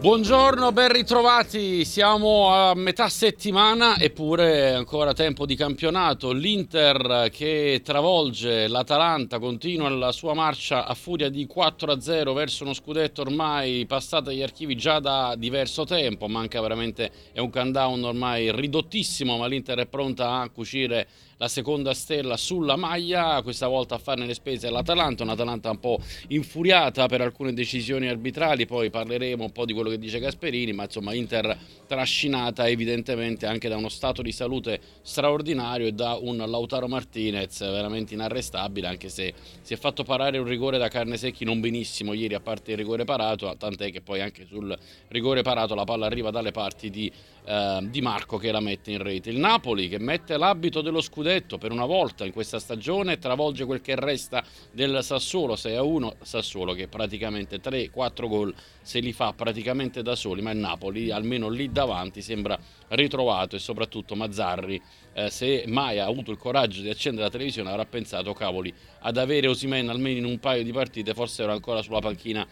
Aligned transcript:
Buongiorno, 0.00 0.72
ben 0.72 0.92
ritrovati. 0.92 1.84
Siamo 1.84 2.48
a 2.48 2.74
metà 2.74 3.10
settimana 3.10 3.98
eppure 3.98 4.72
ancora 4.72 5.12
tempo 5.12 5.44
di 5.44 5.54
campionato. 5.54 6.32
L'Inter 6.32 7.28
che 7.30 7.82
travolge 7.84 8.66
l'Atalanta 8.66 9.38
continua 9.38 9.90
la 9.90 10.10
sua 10.10 10.32
marcia 10.32 10.86
a 10.86 10.94
furia 10.94 11.28
di 11.28 11.46
4-0 11.46 12.32
verso 12.32 12.64
uno 12.64 12.72
scudetto 12.72 13.20
ormai 13.20 13.84
passato 13.84 14.30
agli 14.30 14.40
archivi 14.40 14.74
già 14.74 15.00
da 15.00 15.34
diverso 15.36 15.84
tempo. 15.84 16.28
Manca 16.28 16.62
veramente, 16.62 17.10
è 17.34 17.40
un 17.40 17.50
countdown 17.50 18.02
ormai 18.02 18.50
ridottissimo, 18.50 19.36
ma 19.36 19.46
l'Inter 19.46 19.80
è 19.80 19.86
pronta 19.86 20.40
a 20.40 20.48
cucire 20.48 21.08
la 21.40 21.48
seconda 21.48 21.94
stella 21.94 22.36
sulla 22.36 22.76
maglia, 22.76 23.40
questa 23.40 23.66
volta 23.66 23.94
a 23.94 23.98
farne 23.98 24.26
le 24.26 24.34
spese 24.34 24.68
l'Atalanta, 24.68 25.22
un'Atalanta 25.22 25.70
un 25.70 25.80
po' 25.80 25.98
infuriata 26.28 27.06
per 27.06 27.22
alcune 27.22 27.54
decisioni 27.54 28.08
arbitrali, 28.08 28.66
poi 28.66 28.90
parleremo 28.90 29.44
un 29.44 29.50
po' 29.50 29.64
di 29.64 29.72
quello 29.72 29.88
che 29.88 29.98
dice 29.98 30.18
Gasperini, 30.18 30.74
ma 30.74 30.84
insomma 30.84 31.14
Inter 31.14 31.56
trascinata 31.86 32.68
evidentemente 32.68 33.46
anche 33.46 33.70
da 33.70 33.78
uno 33.78 33.88
stato 33.88 34.20
di 34.20 34.32
salute 34.32 34.80
straordinario 35.00 35.86
e 35.86 35.92
da 35.92 36.18
un 36.20 36.36
Lautaro 36.36 36.88
Martinez 36.88 37.60
veramente 37.60 38.12
inarrestabile, 38.12 38.86
anche 38.86 39.08
se 39.08 39.32
si 39.62 39.72
è 39.72 39.78
fatto 39.78 40.04
parare 40.04 40.36
un 40.36 40.44
rigore 40.44 40.76
da 40.76 40.88
carne 40.88 41.16
secchi 41.16 41.46
non 41.46 41.58
benissimo 41.60 42.12
ieri 42.12 42.34
a 42.34 42.40
parte 42.40 42.72
il 42.72 42.76
rigore 42.76 43.04
parato, 43.04 43.54
tant'è 43.56 43.90
che 43.90 44.02
poi 44.02 44.20
anche 44.20 44.44
sul 44.44 44.78
rigore 45.08 45.40
parato 45.40 45.74
la 45.74 45.84
palla 45.84 46.04
arriva 46.04 46.30
dalle 46.30 46.50
parti 46.50 46.90
di 46.90 47.10
eh, 47.46 47.78
Di 47.90 48.02
Marco 48.02 48.36
che 48.36 48.52
la 48.52 48.60
mette 48.60 48.90
in 48.90 49.02
rete. 49.02 49.30
Il 49.30 49.38
Napoli 49.38 49.88
che 49.88 49.98
mette 49.98 50.36
l'abito 50.36 50.82
dello 50.82 51.00
scudetto 51.00 51.28
per 51.30 51.70
una 51.70 51.84
volta 51.84 52.24
in 52.24 52.32
questa 52.32 52.58
stagione 52.58 53.18
travolge 53.18 53.64
quel 53.64 53.80
che 53.80 53.94
resta 53.94 54.42
del 54.72 54.98
Sassuolo 55.02 55.54
6-1, 55.54 56.14
Sassuolo 56.22 56.72
che 56.72 56.88
praticamente 56.88 57.60
3-4 57.60 58.26
gol 58.26 58.52
se 58.82 58.98
li 58.98 59.12
fa 59.12 59.32
praticamente 59.32 60.02
da 60.02 60.16
soli, 60.16 60.42
ma 60.42 60.50
il 60.50 60.58
Napoli 60.58 61.12
almeno 61.12 61.48
lì 61.48 61.70
davanti 61.70 62.20
sembra 62.20 62.58
ritrovato 62.88 63.54
e 63.54 63.60
soprattutto 63.60 64.16
Mazzarri 64.16 64.82
eh, 65.12 65.30
se 65.30 65.64
mai 65.66 66.00
ha 66.00 66.06
avuto 66.06 66.32
il 66.32 66.36
coraggio 66.36 66.80
di 66.82 66.88
accendere 66.88 67.26
la 67.26 67.30
televisione 67.30 67.70
avrà 67.70 67.84
pensato 67.84 68.32
cavoli 68.32 68.72
ad 69.00 69.16
avere 69.16 69.46
Osimen 69.46 69.88
almeno 69.88 70.18
in 70.18 70.24
un 70.24 70.38
paio 70.40 70.64
di 70.64 70.72
partite 70.72 71.14
forse 71.14 71.44
era 71.44 71.52
ancora 71.52 71.82
sulla 71.82 72.00
panchina 72.00 72.46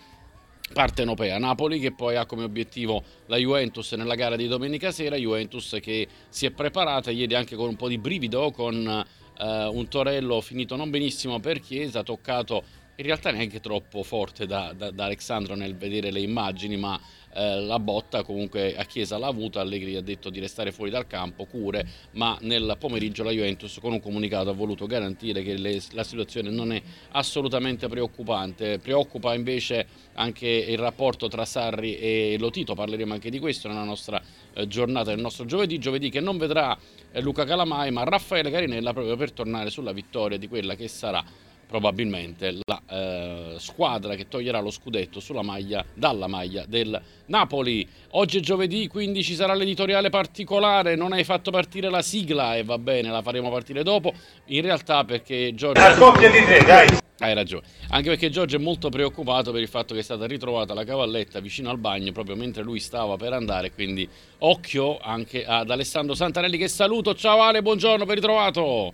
partenopea. 0.72 1.38
Napoli 1.38 1.78
che 1.78 1.92
poi 1.92 2.16
ha 2.16 2.26
come 2.26 2.44
obiettivo 2.44 3.02
la 3.26 3.36
Juventus 3.36 3.92
nella 3.92 4.14
gara 4.14 4.36
di 4.36 4.46
domenica 4.46 4.90
sera, 4.90 5.16
Juventus 5.16 5.78
che 5.80 6.06
si 6.28 6.46
è 6.46 6.50
preparata 6.50 7.10
ieri 7.10 7.34
anche 7.34 7.56
con 7.56 7.68
un 7.68 7.76
po' 7.76 7.88
di 7.88 7.98
brivido, 7.98 8.50
con 8.50 9.04
eh, 9.38 9.66
un 9.66 9.88
Torello 9.88 10.40
finito 10.40 10.76
non 10.76 10.90
benissimo 10.90 11.40
per 11.40 11.60
Chiesa, 11.60 12.02
toccato 12.02 12.62
in 12.98 13.04
realtà 13.04 13.30
neanche 13.30 13.60
troppo 13.60 14.02
forte 14.02 14.44
da, 14.44 14.72
da, 14.76 14.90
da 14.90 15.04
Alexandro 15.04 15.54
nel 15.54 15.76
vedere 15.76 16.10
le 16.10 16.18
immagini, 16.18 16.76
ma 16.76 17.00
eh, 17.32 17.60
la 17.60 17.78
botta 17.78 18.24
comunque 18.24 18.76
a 18.76 18.84
Chiesa 18.84 19.18
l'ha 19.18 19.28
avuta, 19.28 19.60
Allegri 19.60 19.94
ha 19.94 20.00
detto 20.00 20.30
di 20.30 20.40
restare 20.40 20.72
fuori 20.72 20.90
dal 20.90 21.06
campo, 21.06 21.44
cure, 21.44 21.86
ma 22.12 22.36
nel 22.40 22.74
pomeriggio 22.76 23.22
la 23.22 23.30
Juventus 23.30 23.78
con 23.80 23.92
un 23.92 24.00
comunicato 24.00 24.50
ha 24.50 24.52
voluto 24.52 24.86
garantire 24.86 25.44
che 25.44 25.56
le, 25.56 25.80
la 25.92 26.02
situazione 26.02 26.50
non 26.50 26.72
è 26.72 26.82
assolutamente 27.12 27.86
preoccupante, 27.86 28.80
preoccupa 28.80 29.32
invece 29.32 29.86
anche 30.14 30.48
il 30.48 30.78
rapporto 30.78 31.28
tra 31.28 31.44
Sarri 31.44 31.96
e 31.98 32.36
Lotito, 32.36 32.74
parleremo 32.74 33.12
anche 33.12 33.30
di 33.30 33.38
questo 33.38 33.68
nella 33.68 33.84
nostra 33.84 34.20
eh, 34.54 34.66
giornata 34.66 35.10
del 35.10 35.20
nostro 35.20 35.44
giovedì, 35.44 35.78
giovedì 35.78 36.10
che 36.10 36.20
non 36.20 36.36
vedrà 36.36 36.76
eh, 37.12 37.20
Luca 37.20 37.44
Calamai 37.44 37.92
ma 37.92 38.02
Raffaele 38.02 38.50
Carinella 38.50 38.92
proprio 38.92 39.14
per 39.14 39.30
tornare 39.30 39.70
sulla 39.70 39.92
vittoria 39.92 40.36
di 40.36 40.48
quella 40.48 40.74
che 40.74 40.88
sarà 40.88 41.24
probabilmente 41.68 42.58
la 42.64 42.80
eh, 42.90 43.54
squadra 43.58 44.14
che 44.14 44.26
toglierà 44.26 44.58
lo 44.58 44.70
scudetto 44.70 45.20
sulla 45.20 45.42
maglia, 45.42 45.84
dalla 45.94 46.26
maglia 46.26 46.64
del 46.66 47.00
Napoli. 47.26 47.86
Oggi 48.12 48.38
è 48.38 48.40
giovedì, 48.40 48.88
quindi 48.88 49.22
ci 49.22 49.34
sarà 49.34 49.54
l'editoriale 49.54 50.08
particolare. 50.08 50.96
Non 50.96 51.12
hai 51.12 51.24
fatto 51.24 51.50
partire 51.50 51.90
la 51.90 52.02
sigla 52.02 52.56
e 52.56 52.64
va 52.64 52.78
bene, 52.78 53.10
la 53.10 53.22
faremo 53.22 53.50
partire 53.50 53.82
dopo. 53.82 54.12
In 54.46 54.62
realtà 54.62 55.04
perché 55.04 55.54
Giorgio... 55.54 55.80
La 55.80 55.94
coppia 55.94 56.30
di 56.30 56.42
tre, 56.42 56.64
dai! 56.64 56.88
Hai 57.20 57.34
ragione, 57.34 57.64
anche 57.88 58.10
perché 58.10 58.30
Giorgio 58.30 58.56
è 58.56 58.60
molto 58.60 58.90
preoccupato 58.90 59.50
per 59.50 59.60
il 59.60 59.66
fatto 59.66 59.92
che 59.92 60.00
è 60.00 60.04
stata 60.04 60.24
ritrovata 60.24 60.72
la 60.72 60.84
cavalletta 60.84 61.40
vicino 61.40 61.68
al 61.68 61.76
bagno 61.76 62.12
proprio 62.12 62.36
mentre 62.36 62.62
lui 62.62 62.78
stava 62.78 63.16
per 63.16 63.32
andare, 63.32 63.72
quindi 63.72 64.08
occhio 64.38 64.98
anche 64.98 65.44
ad 65.44 65.68
Alessandro 65.68 66.14
Santarelli 66.14 66.56
che 66.56 66.68
saluto. 66.68 67.16
Ciao 67.16 67.42
Ale, 67.42 67.60
buongiorno, 67.60 68.04
ben 68.04 68.14
ritrovato. 68.14 68.92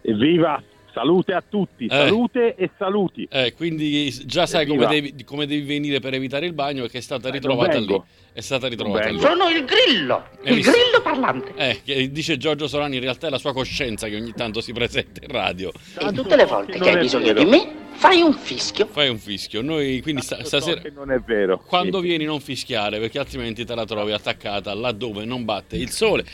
Evviva! 0.00 0.62
Salute 0.92 1.32
a 1.34 1.42
tutti, 1.48 1.84
Eh. 1.86 1.88
salute 1.90 2.54
e 2.56 2.70
saluti. 2.76 3.26
Eh, 3.30 3.52
quindi 3.54 4.10
già 4.26 4.46
sai 4.46 4.66
come 4.66 4.86
devi, 4.86 5.14
come 5.24 5.46
devi 5.46 5.62
venire 5.62 6.00
per 6.00 6.14
evitare 6.14 6.46
il 6.46 6.52
bagno 6.52 6.82
perché 6.82 6.98
è 6.98 7.00
stata 7.02 7.28
Eh, 7.28 7.32
ritrovata 7.32 7.74
non 7.78 7.84
lì. 7.84 8.02
È 8.32 8.40
stata 8.40 8.66
ritrovata 8.68 9.08
lì. 9.08 9.18
Sono 9.20 9.48
il 9.48 9.64
grillo, 9.64 10.24
Hai 10.42 10.48
il 10.50 10.54
visto? 10.56 10.70
grillo 10.72 11.00
parlante. 11.02 11.52
Eh, 11.56 11.80
che 11.84 12.10
dice 12.10 12.36
Giorgio 12.36 12.66
Solani, 12.68 12.96
in 12.96 13.02
realtà 13.02 13.26
è 13.28 13.30
la 13.30 13.38
sua 13.38 13.52
coscienza 13.52 14.08
che 14.08 14.16
ogni 14.16 14.32
tanto 14.32 14.60
si 14.60 14.72
presenta 14.72 15.20
in 15.24 15.30
radio. 15.30 15.70
E 15.98 16.12
tutte 16.12 16.36
le 16.36 16.44
volte 16.44 16.78
che 16.78 16.90
hai 16.90 16.98
bisogno 16.98 17.26
vero. 17.32 17.42
di 17.44 17.50
me, 17.50 17.72
fai 17.92 18.20
un 18.22 18.32
fischio. 18.32 18.86
Fai 18.90 19.08
un 19.08 19.18
fischio. 19.18 19.60
Noi 19.62 20.00
quindi 20.00 20.22
sta- 20.22 20.42
stasera 20.44 20.80
non 20.94 21.10
è 21.10 21.18
vero. 21.18 21.62
quando 21.66 22.00
Sì. 22.00 22.06
vieni 22.06 22.24
non 22.24 22.40
fischiare 22.40 22.98
perché 22.98 23.18
altrimenti 23.18 23.64
te 23.64 23.74
la 23.74 23.84
trovi 23.84 24.12
attaccata 24.12 24.72
laddove 24.74 25.24
non 25.24 25.44
batte 25.44 25.76
il 25.76 25.90
sole. 25.90 26.24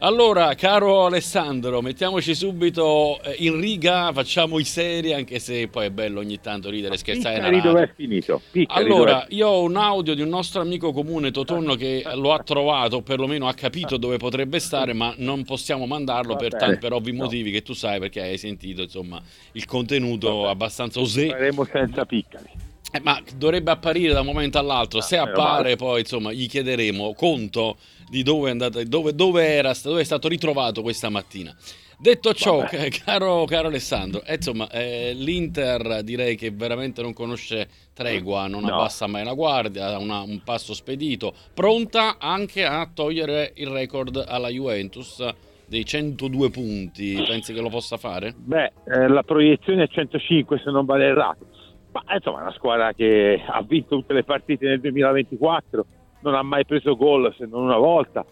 Allora, 0.00 0.54
caro 0.54 1.06
Alessandro, 1.06 1.80
mettiamoci 1.80 2.34
subito 2.34 3.20
eh, 3.22 3.36
in 3.38 3.60
riga, 3.60 4.10
facciamo 4.12 4.58
i 4.58 4.64
seri 4.64 5.12
anche 5.12 5.38
se 5.38 5.68
poi 5.68 5.86
è 5.86 5.90
bello 5.90 6.20
ogni 6.20 6.40
tanto 6.40 6.70
ridere 6.70 6.94
e 6.94 6.98
scherzare 6.98 7.36
Piccari 7.36 7.60
dove 7.60 7.82
è 7.82 7.90
finito? 7.94 8.40
Piccari 8.50 8.84
Allora, 8.84 9.24
io 9.28 9.48
ho 9.48 9.62
un 9.62 9.76
audio 9.76 10.14
di 10.14 10.22
un 10.22 10.28
nostro 10.28 10.60
amico 10.60 10.92
comune, 10.92 11.30
Totonno, 11.30 11.74
che 11.76 12.02
lo 12.14 12.32
ha 12.32 12.42
trovato, 12.42 12.96
o 12.96 13.02
perlomeno 13.02 13.46
ha 13.46 13.54
capito 13.54 13.96
dove 13.96 14.16
potrebbe 14.16 14.58
stare, 14.58 14.92
ma 14.92 15.14
non 15.18 15.44
possiamo 15.44 15.86
mandarlo 15.86 16.34
per, 16.36 16.50
bene. 16.50 16.62
tan- 16.72 16.78
per 16.78 16.92
ovvi 16.92 17.12
No. 17.12 17.24
motivi 17.24 17.50
che 17.50 17.62
tu 17.62 17.72
sai 17.74 17.98
perché 18.00 18.20
hai 18.22 18.38
sentito, 18.38 18.82
insomma, 18.82 19.20
il 19.52 19.64
contenuto 19.66 20.34
Vabbè. 20.38 20.50
abbastanza 20.50 21.00
osè. 21.02 21.28
Faremo 21.28 21.64
senza 21.64 22.04
piccari. 22.04 22.50
Eh, 22.94 23.00
ma 23.00 23.20
dovrebbe 23.36 23.70
apparire 23.70 24.12
da 24.12 24.20
un 24.20 24.26
momento 24.26 24.58
all'altro. 24.58 25.00
Se 25.00 25.16
Ah, 25.16 25.24
meno 25.24 25.40
appare, 25.40 25.76
poi 25.76 26.00
insomma, 26.00 26.32
gli 26.32 26.46
chiederemo 26.48 27.14
conto 27.14 27.76
di 28.10 28.22
dove 28.22 28.48
è, 28.48 28.50
andata, 28.50 28.82
dove, 28.84 29.14
dove 29.14 29.46
era, 29.46 29.72
dove 29.82 30.02
è 30.02 30.04
stato 30.04 30.28
ritrovato 30.28 30.82
questa 30.82 31.08
mattina. 31.08 31.56
Detto 31.98 32.34
ciò, 32.34 32.66
caro, 33.04 33.44
caro 33.46 33.68
Alessandro, 33.68 34.22
eh, 34.24 34.34
insomma, 34.34 34.68
eh, 34.70 35.12
l'Inter 35.14 36.02
direi 36.02 36.36
che 36.36 36.50
veramente 36.50 37.00
non 37.00 37.12
conosce 37.14 37.68
tregua, 37.94 38.46
non 38.48 38.62
No. 38.64 38.74
abbassa 38.74 39.06
mai 39.06 39.24
la 39.24 39.32
guardia, 39.34 39.86
ha 39.94 39.98
una- 39.98 40.20
un 40.22 40.42
passo 40.42 40.74
spedito, 40.74 41.32
pronta 41.54 42.16
anche 42.18 42.64
a 42.64 42.90
togliere 42.92 43.52
il 43.56 43.68
record 43.68 44.22
alla 44.26 44.48
Juventus 44.48 45.24
dei 45.72 45.86
102 45.86 46.50
punti. 46.50 47.14
Pensi 47.26 47.54
che 47.54 47.62
lo 47.62 47.70
possa 47.70 47.96
fare? 47.96 48.34
Beh, 48.36 48.72
eh, 48.84 49.08
la 49.08 49.22
proiezione 49.22 49.84
è 49.84 49.88
105 49.88 50.60
se 50.62 50.70
non 50.70 50.84
vale 50.84 51.06
errato. 51.06 51.46
Ma 51.92 52.02
insomma, 52.14 52.40
è 52.40 52.42
una 52.42 52.52
squadra 52.52 52.92
che 52.92 53.42
ha 53.44 53.62
vinto 53.62 53.96
tutte 53.96 54.12
le 54.12 54.22
partite 54.22 54.66
nel 54.66 54.80
2024, 54.80 55.86
non 56.20 56.34
ha 56.34 56.42
mai 56.42 56.66
preso 56.66 56.94
gol 56.94 57.34
se 57.38 57.46
non 57.46 57.62
una 57.62 57.78
volta. 57.78 58.22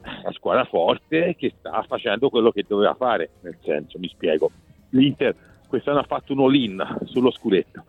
È 0.00 0.22
una 0.22 0.32
squadra 0.32 0.64
forte 0.64 1.36
che 1.38 1.54
sta 1.56 1.84
facendo 1.86 2.30
quello 2.30 2.50
che 2.50 2.64
doveva 2.66 2.94
fare, 2.94 3.30
nel 3.42 3.58
senso, 3.62 4.00
mi 4.00 4.08
spiego. 4.08 4.50
L'Inter 4.90 5.36
quest'anno 5.68 6.00
ha 6.00 6.04
fatto 6.04 6.32
un 6.32 6.40
all-in 6.40 6.84
sullo 7.04 7.30
scudetto. 7.30 7.84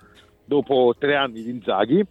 Dopo 0.45 0.93
tre 0.99 1.15
anni 1.15 1.41
di 1.41 1.49
Inzaghi 1.49 2.05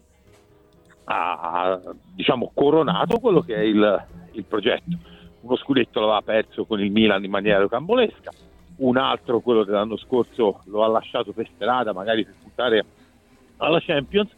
ha 1.05 1.81
diciamo, 2.13 2.51
coronato 2.53 3.19
quello 3.21 3.41
che 3.41 3.55
è 3.55 3.61
il, 3.61 4.07
il 4.33 4.45
progetto. 4.45 5.17
Uno 5.49 5.57
scudetto 5.57 6.01
l'aveva 6.01 6.21
perso 6.21 6.67
con 6.67 6.79
il 6.79 6.91
Milan 6.91 7.25
in 7.25 7.31
maniera 7.31 7.59
rocambolesca, 7.61 8.31
un 8.77 8.99
altro, 8.99 9.41
quello 9.41 9.65
dell'anno 9.65 9.97
scorso, 9.97 10.61
lo 10.67 10.85
ha 10.85 10.89
lasciato 10.89 11.33
per 11.33 11.49
strada, 11.55 11.95
magari 11.95 12.23
per 12.23 12.35
puntare 12.39 12.85
alla 13.57 13.81
Champions, 13.81 14.31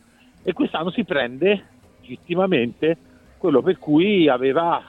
e 0.44 0.52
quest'anno 0.52 0.92
si 0.92 1.02
prende 1.02 1.64
legittimamente 2.00 2.96
quello 3.38 3.60
per 3.60 3.80
cui 3.80 4.28
aveva 4.28 4.80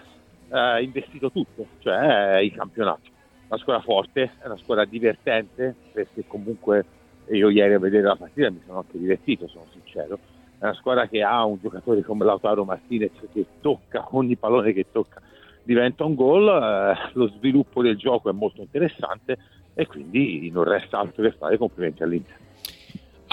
eh, 0.47 0.83
investito 0.83 1.31
tutto, 1.31 1.65
cioè 1.79 2.37
il 2.37 2.53
campionato. 2.53 3.09
Una 3.47 3.59
squadra 3.59 3.81
forte, 3.81 4.31
una 4.45 4.57
squadra 4.57 4.85
divertente, 4.85 5.73
perché 5.91 6.25
comunque 6.27 6.85
io 7.31 7.49
ieri 7.49 7.73
a 7.73 7.79
vedere 7.79 8.03
la 8.03 8.15
partita 8.15 8.51
mi 8.51 8.61
sono 8.63 8.77
anche 8.77 8.99
divertito, 8.99 9.47
sono 9.47 9.65
sincero. 9.71 10.19
È 10.59 10.65
una 10.65 10.75
squadra 10.75 11.07
che 11.07 11.23
ha 11.23 11.43
un 11.45 11.57
giocatore 11.59 12.03
come 12.03 12.25
Lautaro 12.25 12.63
Martinez 12.63 13.13
che 13.33 13.43
tocca, 13.59 14.09
ogni 14.11 14.35
pallone 14.35 14.71
che 14.71 14.85
tocca 14.91 15.19
diventa 15.63 16.03
un 16.03 16.15
gol, 16.15 16.47
eh, 16.47 17.09
lo 17.13 17.27
sviluppo 17.37 17.81
del 17.81 17.97
gioco 17.97 18.29
è 18.29 18.33
molto 18.33 18.61
interessante 18.61 19.37
e 19.73 19.85
quindi 19.85 20.49
non 20.51 20.63
resta 20.63 20.99
altro 20.99 21.23
che 21.23 21.35
fare 21.37 21.57
complimenti 21.57 22.03
all'Inter. 22.03 22.39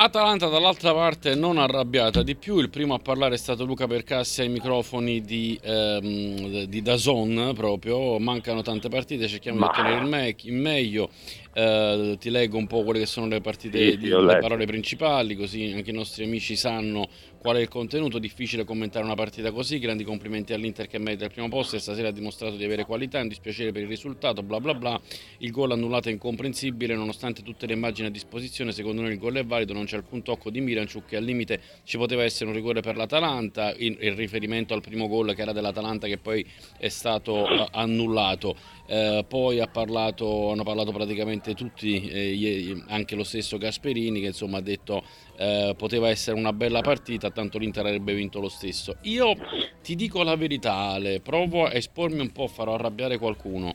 Atalanta 0.01 0.47
dall'altra 0.47 0.95
parte 0.95 1.35
non 1.35 1.59
arrabbiata 1.59 2.23
di 2.23 2.37
più, 2.37 2.61
il 2.61 2.71
primo 2.71 2.95
a 2.95 3.01
parlare 3.01 3.35
è 3.35 3.37
stato 3.37 3.65
Luca 3.65 3.89
Percassi 3.89 4.43
ai 4.43 4.49
microfoni 4.49 5.23
di, 5.23 5.59
ehm, 5.61 6.67
di 6.67 6.83
Dazon 6.83 7.51
proprio, 7.57 8.17
mancano 8.21 8.63
tante 8.63 8.89
partite, 8.89 9.27
cerchiamo 9.27 9.59
Ma... 9.59 9.73
di 9.73 9.81
ottenere 9.81 10.05
il, 10.05 10.09
me- 10.09 10.37
il 10.41 10.53
meglio, 10.53 11.11
eh, 11.53 12.17
ti 12.21 12.31
leggo 12.31 12.57
un 12.59 12.69
po' 12.69 12.85
quelle 12.85 13.01
che 13.01 13.07
sono 13.07 13.27
le 13.27 13.41
partite, 13.41 13.91
sì, 13.91 13.97
di, 13.97 14.09
le 14.09 14.39
parole 14.39 14.67
principali, 14.67 15.35
così 15.35 15.73
anche 15.75 15.91
i 15.91 15.95
nostri 15.95 16.23
amici 16.23 16.55
sanno 16.55 17.09
qual 17.38 17.56
è 17.56 17.61
il 17.61 17.69
contenuto. 17.69 18.19
Difficile 18.19 18.64
commentare 18.64 19.05
una 19.05 19.14
partita 19.14 19.50
così. 19.52 19.79
Grandi 19.79 20.05
complimenti 20.05 20.52
all'Inter 20.52 20.87
che 20.87 20.99
merita 20.99 21.25
il 21.25 21.32
primo 21.32 21.49
posto 21.49 21.76
e 21.76 21.79
stasera 21.79 22.08
ha 22.08 22.12
dimostrato 22.12 22.56
di 22.56 22.64
avere 22.64 22.85
qualità. 22.85 23.20
Un 23.20 23.29
dispiacere 23.29 23.73
per 23.73 23.82
il 23.82 23.88
risultato, 23.88 24.43
bla 24.43 24.61
bla 24.61 24.75
bla. 24.75 25.00
Il 25.38 25.50
gol 25.50 25.73
annullato 25.73 26.08
è 26.08 26.12
incomprensibile, 26.12 26.94
nonostante 26.94 27.43
tutte 27.43 27.67
le 27.67 27.75
immagini 27.75 28.08
a 28.08 28.11
disposizione. 28.11 28.73
Secondo 28.73 29.02
noi 29.02 29.12
il 29.12 29.19
gol 29.19 29.37
è 29.37 29.44
valido, 29.44 29.73
non 29.73 29.85
c'è 29.85 29.96
alcun 29.96 30.23
tocco 30.23 30.50
di 30.50 30.61
Miranciuk 30.61 31.06
che 31.06 31.17
al 31.17 31.25
limite 31.25 31.61
ci 31.85 31.96
poteva 31.96 32.25
essere 32.25 32.50
un 32.50 32.56
rigore 32.56 32.81
per 32.81 32.96
l'Atalanta. 32.96 33.75
Il, 33.76 33.96
riferimento 34.19 34.75
al 34.75 34.81
primo 34.81 35.06
gol 35.06 35.35
che 35.35 35.43
era 35.43 35.52
dell'Atalanta 35.52 36.06
che 36.06 36.19
poi 36.19 36.44
è 36.79 36.88
stato 36.88 37.44
uh, 37.44 37.67
annullato. 37.70 38.56
Eh, 38.90 39.23
poi 39.29 39.61
ha 39.61 39.67
parlato, 39.67 40.50
hanno 40.50 40.62
parlato 40.62 40.93
praticamente 40.93 41.52
tutti, 41.52 42.08
eh, 42.08 42.85
anche 42.87 43.17
lo 43.17 43.23
stesso 43.23 43.58
Gasperini 43.58 44.19
che 44.19 44.29
insomma 44.29 44.58
ha 44.58 44.62
detto 44.62 45.02
eh, 45.37 45.75
poteva 45.76 46.08
essere 46.08 46.38
una 46.38 46.55
bella 46.55 46.81
partita, 46.81 47.31
tanto 47.31 47.58
l'Inter 47.58 47.85
avrebbe 47.85 48.14
vinto 48.14 48.40
lo 48.40 48.49
stesso. 48.49 48.96
Io 49.02 49.35
ti 49.82 49.94
dico 49.94 50.23
la 50.23 50.37
verità 50.37 50.73
Ale, 50.73 51.20
provo 51.20 51.67
a 51.67 51.75
espormi 51.75 52.20
un 52.20 52.32
po', 52.32 52.46
farò 52.46 52.75
arrabbiare 52.75 53.19
qualcuno. 53.19 53.75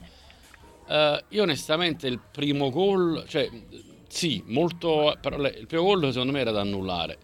Eh, 0.88 1.24
io 1.28 1.42
onestamente 1.42 2.08
il 2.08 2.18
primo 2.18 2.70
gol, 2.70 3.24
cioè 3.28 3.48
sì, 4.08 4.42
molto, 4.46 5.12
il 5.12 5.66
primo 5.68 5.84
gol 5.84 6.10
secondo 6.10 6.32
me 6.32 6.40
era 6.40 6.50
da 6.50 6.60
annullare 6.60 7.18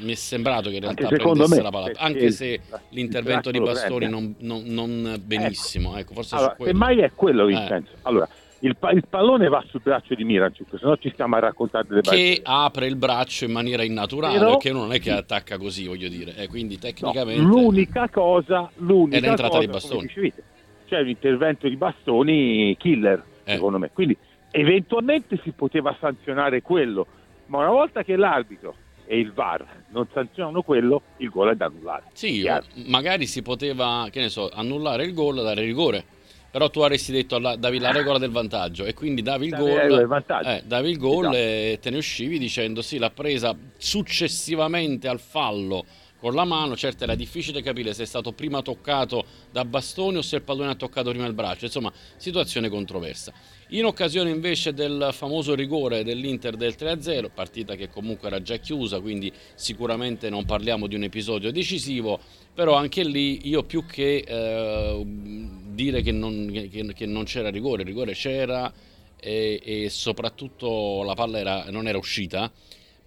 mi 0.00 0.12
è 0.12 0.16
sembrato 0.16 0.68
che 0.68 0.76
in 0.76 0.82
realtà 0.82 1.08
prendesse 1.08 1.56
me, 1.56 1.62
la 1.62 1.70
palla, 1.70 1.90
anche 1.96 2.30
se 2.30 2.60
l'intervento 2.90 3.50
di 3.50 3.60
Bastoni 3.60 4.08
non, 4.08 4.34
non, 4.38 4.62
non, 4.64 5.20
benissimo. 5.24 5.96
Ecco, 5.96 6.14
forse 6.14 6.34
allora, 6.36 6.56
semmai 6.58 6.98
è 6.98 7.12
quello 7.14 7.44
Vincenzo. 7.44 7.92
Eh. 7.92 7.98
Allora, 8.02 8.28
il, 8.60 8.76
il, 8.92 9.04
pallone 9.08 9.48
va 9.48 9.64
sul 9.68 9.80
braccio 9.82 10.14
di 10.14 10.24
Mirancic, 10.24 10.66
se 10.70 10.78
no 10.82 10.96
ci 10.98 11.10
stiamo 11.10 11.36
a 11.36 11.38
raccontare 11.38 11.86
delle 11.88 12.00
Che 12.02 12.40
apre 12.42 12.86
il 12.86 12.96
braccio 12.96 13.44
in 13.44 13.52
maniera 13.52 13.82
innaturale, 13.82 14.38
Però, 14.38 14.50
perché 14.50 14.72
non 14.72 14.92
è 14.92 15.00
che 15.00 15.12
attacca 15.12 15.56
così, 15.56 15.86
voglio 15.86 16.08
dire. 16.08 16.34
Eh, 16.36 16.48
quindi 16.48 16.78
tecnicamente... 16.78 17.40
No, 17.40 17.48
l'unica 17.48 18.08
cosa... 18.10 18.70
L'unica 18.76 19.16
è 19.16 19.20
l'entrata 19.20 19.48
cosa, 19.48 19.60
di 19.60 19.66
Bastoni. 19.66 20.06
Dicevete, 20.06 20.42
c'è 20.88 21.00
un 21.00 21.08
intervento 21.08 21.68
di 21.68 21.76
Bastoni 21.76 22.76
killer, 22.78 23.24
eh. 23.44 23.52
secondo 23.54 23.78
me. 23.78 23.90
Quindi 23.92 24.16
eventualmente 24.50 25.40
si 25.42 25.52
poteva 25.52 25.96
sanzionare 25.98 26.60
quello, 26.60 27.06
ma 27.46 27.58
una 27.58 27.70
volta 27.70 28.02
che 28.02 28.16
l'arbitro 28.16 28.74
e 29.10 29.18
il 29.18 29.32
VAR 29.32 29.66
non 29.88 30.06
sanzionano 30.14 30.62
quello, 30.62 31.02
il 31.16 31.30
gol 31.30 31.50
è 31.50 31.56
da 31.56 31.64
annullare. 31.64 32.04
Sì, 32.12 32.48
magari 32.86 33.26
si 33.26 33.42
poteva, 33.42 34.06
che 34.08 34.20
ne 34.20 34.28
so, 34.28 34.48
annullare 34.52 35.02
il 35.04 35.12
gol, 35.14 35.42
dare 35.42 35.62
rigore. 35.62 36.04
Però 36.48 36.70
tu 36.70 36.80
avresti 36.80 37.10
detto 37.10 37.38
davi 37.38 37.78
la 37.80 37.90
regola 37.90 38.18
del 38.18 38.30
vantaggio 38.30 38.84
e 38.84 38.94
quindi 38.94 39.22
davi 39.22 39.46
il 39.46 39.56
gol, 39.56 40.22
eh, 40.44 40.62
davi 40.64 40.90
il 40.90 40.98
gol 40.98 41.24
esatto. 41.26 41.36
e 41.36 41.78
te 41.80 41.90
ne 41.90 41.96
uscivi 41.96 42.38
dicendo 42.38 42.82
sì, 42.82 42.98
l'ha 42.98 43.10
presa 43.10 43.56
successivamente 43.76 45.06
al 45.06 45.20
fallo 45.20 45.84
con 46.20 46.34
la 46.34 46.44
mano, 46.44 46.76
certo 46.76 47.04
era 47.04 47.14
difficile 47.14 47.62
capire 47.62 47.94
se 47.94 48.02
è 48.02 48.06
stato 48.06 48.32
prima 48.32 48.60
toccato 48.60 49.24
da 49.50 49.64
bastone 49.64 50.18
o 50.18 50.22
se 50.22 50.36
il 50.36 50.42
pallone 50.42 50.70
ha 50.70 50.74
toccato 50.74 51.10
prima 51.10 51.26
il 51.26 51.32
braccio, 51.32 51.64
insomma 51.64 51.90
situazione 52.16 52.68
controversa. 52.68 53.32
In 53.70 53.86
occasione 53.86 54.30
invece 54.30 54.74
del 54.74 55.10
famoso 55.12 55.54
rigore 55.54 56.04
dell'Inter 56.04 56.56
del 56.56 56.74
3-0, 56.78 57.30
partita 57.32 57.74
che 57.74 57.88
comunque 57.88 58.28
era 58.28 58.42
già 58.42 58.56
chiusa, 58.56 59.00
quindi 59.00 59.32
sicuramente 59.54 60.28
non 60.28 60.44
parliamo 60.44 60.86
di 60.86 60.94
un 60.94 61.04
episodio 61.04 61.50
decisivo, 61.50 62.20
però 62.52 62.74
anche 62.74 63.02
lì 63.02 63.48
io 63.48 63.62
più 63.62 63.86
che 63.86 64.24
eh, 64.26 65.02
dire 65.06 66.02
che 66.02 66.12
non, 66.12 66.50
che, 66.52 66.92
che 66.92 67.06
non, 67.06 67.24
c'era 67.24 67.48
rigore, 67.48 67.82
il 67.82 67.88
rigore 67.88 68.12
c'era 68.12 68.70
e, 69.18 69.60
e 69.64 69.88
soprattutto 69.88 71.02
la 71.02 71.14
palla 71.14 71.38
era, 71.38 71.64
non 71.70 71.88
era 71.88 71.96
uscita 71.96 72.52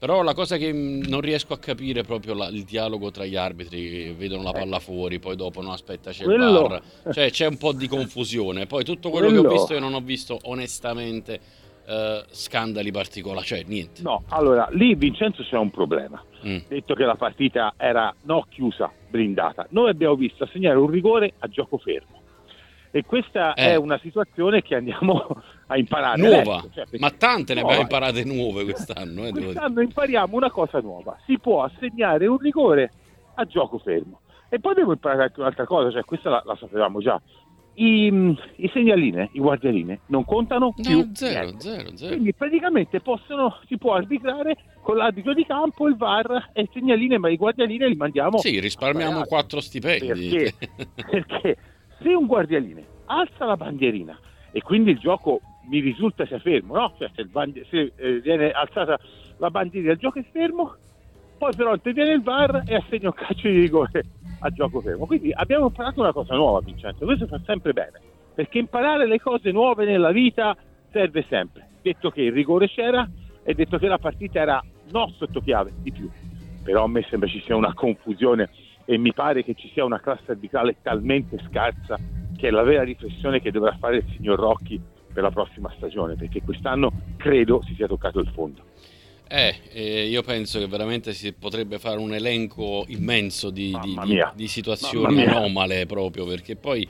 però 0.04 0.22
la 0.22 0.34
cosa 0.34 0.58
che 0.58 0.74
non 0.74 1.22
riesco 1.22 1.54
a 1.54 1.58
capire 1.58 2.02
è 2.02 2.04
proprio 2.04 2.34
la, 2.34 2.48
il 2.48 2.66
dialogo 2.66 3.10
tra 3.10 3.24
gli 3.24 3.38
arbitri 3.38 3.90
che 3.90 4.14
vedono 4.18 4.44
la 4.44 4.52
palla 4.52 4.80
fuori, 4.80 5.18
poi 5.18 5.38
dopo 5.38 5.62
no 5.62 5.72
aspetta 5.72 6.12
c'è 6.12 6.26
quello... 6.26 6.46
il 6.46 6.68
bar. 6.68 6.82
Cioè 7.14 7.32
c'è 7.32 7.48
un 7.48 7.56
po' 7.56 7.72
di 7.72 7.88
confusione. 7.88 8.66
Poi 8.66 8.84
tutto 8.84 9.10
quello, 9.10 9.28
quello... 9.28 9.44
che 9.44 9.48
ho 9.48 9.52
visto 9.52 9.74
io 9.76 9.80
non 9.80 9.94
ho 9.94 10.02
visto 10.02 10.38
onestamente 10.44 11.40
uh, 11.86 12.22
scandali 12.32 12.92
particolari, 12.92 13.46
cioè 13.46 13.64
niente. 13.66 14.02
No, 14.02 14.24
allora 14.28 14.68
lì 14.72 14.94
Vincenzo 14.96 15.42
c'è 15.42 15.56
un 15.56 15.72
problema. 15.72 16.22
Mm. 16.46 16.58
Detto 16.68 16.96
che 16.96 17.06
la 17.06 17.16
partita 17.16 17.76
era 17.78 18.14
no 18.24 18.46
chiusa, 18.50 18.92
blindata. 19.10 19.68
Noi 19.70 19.90
abbiamo 19.90 20.16
visto 20.16 20.44
assegnare 20.44 20.76
un 20.76 20.90
rigore 20.90 21.36
a 21.40 21.48
gioco 21.48 21.78
fermo. 21.78 22.23
E 22.96 23.04
questa 23.06 23.56
eh. 23.56 23.72
è 23.72 23.76
una 23.76 23.98
situazione 23.98 24.62
che 24.62 24.76
andiamo 24.76 25.26
a 25.66 25.78
imparare. 25.80 26.22
Nuova, 26.22 26.64
cioè, 26.72 26.86
ma 27.00 27.10
tante 27.10 27.56
ne 27.56 27.62
abbiamo 27.62 27.82
imparate 27.82 28.24
nuove 28.24 28.66
quest'anno. 28.66 29.26
Eh, 29.26 29.32
quest'anno 29.32 29.82
impariamo 29.82 30.36
una 30.38 30.52
cosa 30.52 30.80
nuova, 30.80 31.18
si 31.26 31.40
può 31.40 31.64
assegnare 31.64 32.28
un 32.28 32.38
rigore 32.38 32.92
a 33.34 33.46
gioco 33.46 33.80
fermo. 33.80 34.20
E 34.48 34.60
poi 34.60 34.74
abbiamo 34.74 34.92
imparato 34.92 35.24
anche 35.24 35.40
un'altra 35.40 35.66
cosa, 35.66 35.90
cioè 35.90 36.04
questa 36.04 36.30
la, 36.30 36.44
la 36.46 36.56
sapevamo 36.56 37.00
già. 37.00 37.20
I, 37.76 38.38
I, 38.58 38.70
segnaline, 38.72 39.32
i 39.32 39.40
guardialine 39.40 40.02
non 40.10 40.24
contano 40.24 40.66
no, 40.66 40.74
più. 40.80 41.10
Zero, 41.14 41.60
zero, 41.60 41.98
zero. 41.98 42.12
Quindi 42.12 42.32
praticamente 42.36 43.00
possono, 43.00 43.58
si 43.66 43.80
può 43.80 43.96
arbitrare 43.96 44.56
con 44.84 44.98
l'arbitro 44.98 45.34
di 45.34 45.44
campo, 45.48 45.88
il 45.88 45.98
VAR 45.98 46.52
e 46.54 46.62
il 46.62 46.70
segnaline, 46.72 47.18
ma 47.18 47.30
i 47.30 47.38
guardialine 47.38 47.88
li 47.88 47.96
mandiamo. 47.96 48.38
Sì, 48.38 48.60
risparmiamo 48.60 49.24
quattro 49.24 49.60
stipendi. 49.60 50.06
Perché? 50.06 50.54
perché 51.10 51.58
se 52.04 52.14
un 52.14 52.28
guardialine 52.28 52.86
alza 53.06 53.46
la 53.46 53.58
bandierina 53.58 54.18
e 54.52 54.62
quindi 54.62 54.92
il 54.92 55.00
gioco 55.00 55.42
mi 55.70 55.80
risulta 55.80 56.26
sia 56.26 56.40
fermo, 56.40 56.76
no? 56.76 56.94
Cioè 56.98 57.10
se, 57.16 57.26
bandi- 57.26 57.66
se 57.70 57.94
eh, 57.96 58.20
viene 58.20 58.52
alzata 58.52 59.00
la 59.38 59.50
bandierina 59.50 59.94
il 59.94 59.98
gioco 59.98 60.20
è 60.20 60.26
fermo, 60.32 60.76
poi 61.38 61.52
però 61.56 61.74
interviene 61.74 62.12
il 62.12 62.22
VAR 62.22 62.64
e 62.66 62.76
assegna 62.76 63.08
un 63.08 63.14
calcio 63.14 63.48
di 63.48 63.60
rigore 63.60 64.06
a 64.40 64.50
gioco 64.50 64.82
fermo. 64.82 65.06
Quindi 65.06 65.32
abbiamo 65.34 65.68
imparato 65.68 66.02
una 66.02 66.12
cosa 66.12 66.36
nuova, 66.36 66.60
Vincenzo, 66.60 67.06
questo 67.06 67.28
fa 67.28 67.40
sempre 67.46 67.74
bene, 67.74 68.00
perché 68.36 68.60
imparare 68.60 69.08
le 69.08 69.20
cose 69.20 69.52
nuove 69.52 69.86
nella 69.86 70.12
vita 70.12 70.56
serve 70.92 71.26
sempre. 71.28 71.68
Detto 71.82 72.12
che 72.12 72.22
il 72.22 72.32
rigore 72.32 72.68
c'era 72.68 73.10
e 73.44 73.54
detto 73.54 73.78
che 73.78 73.88
la 73.88 73.98
partita 73.98 74.40
era 74.40 74.64
non 74.92 75.10
sotto 75.18 75.42
chiave, 75.42 75.74
di 75.82 75.92
più. 75.92 76.10
Però 76.64 76.84
a 76.84 76.88
me 76.88 77.06
sembra 77.10 77.28
ci 77.28 77.42
sia 77.42 77.56
una 77.56 77.74
confusione 77.74 78.50
e 78.86 78.98
mi 78.98 79.14
pare 79.14 79.44
che 79.44 79.54
ci 79.56 79.70
sia 79.74 79.86
una 79.86 80.00
classe 80.00 80.32
arbitrale 80.32 80.78
talmente 80.82 81.42
scarsa 81.50 81.98
che 82.38 82.48
è 82.48 82.52
la 82.52 82.64
vera 82.64 82.84
riflessione 82.84 83.40
che 83.40 83.52
dovrà 83.52 83.76
fare 83.80 83.98
il 83.98 84.06
signor 84.16 84.38
Rocchi 84.38 84.80
per 85.14 85.24
la 85.24 85.32
prossima 85.32 85.72
stagione, 85.78 86.16
perché 86.16 86.42
quest'anno 86.42 86.92
credo 87.18 87.62
si 87.66 87.74
sia 87.76 87.88
toccato 87.88 88.20
il 88.20 88.30
fondo. 88.34 88.64
Eh, 89.28 89.56
eh, 89.72 90.08
io 90.08 90.22
penso 90.24 90.60
che 90.60 90.68
veramente 90.68 91.14
si 91.14 91.34
potrebbe 91.34 91.80
fare 91.80 92.00
un 92.00 92.14
elenco 92.14 92.84
immenso 92.88 93.50
di, 93.50 93.76
di, 93.82 93.98
di, 94.04 94.22
di 94.36 94.48
situazioni 94.48 95.24
anomale 95.26 95.86
proprio, 95.86 96.26
perché 96.26 96.56
poi 96.56 96.88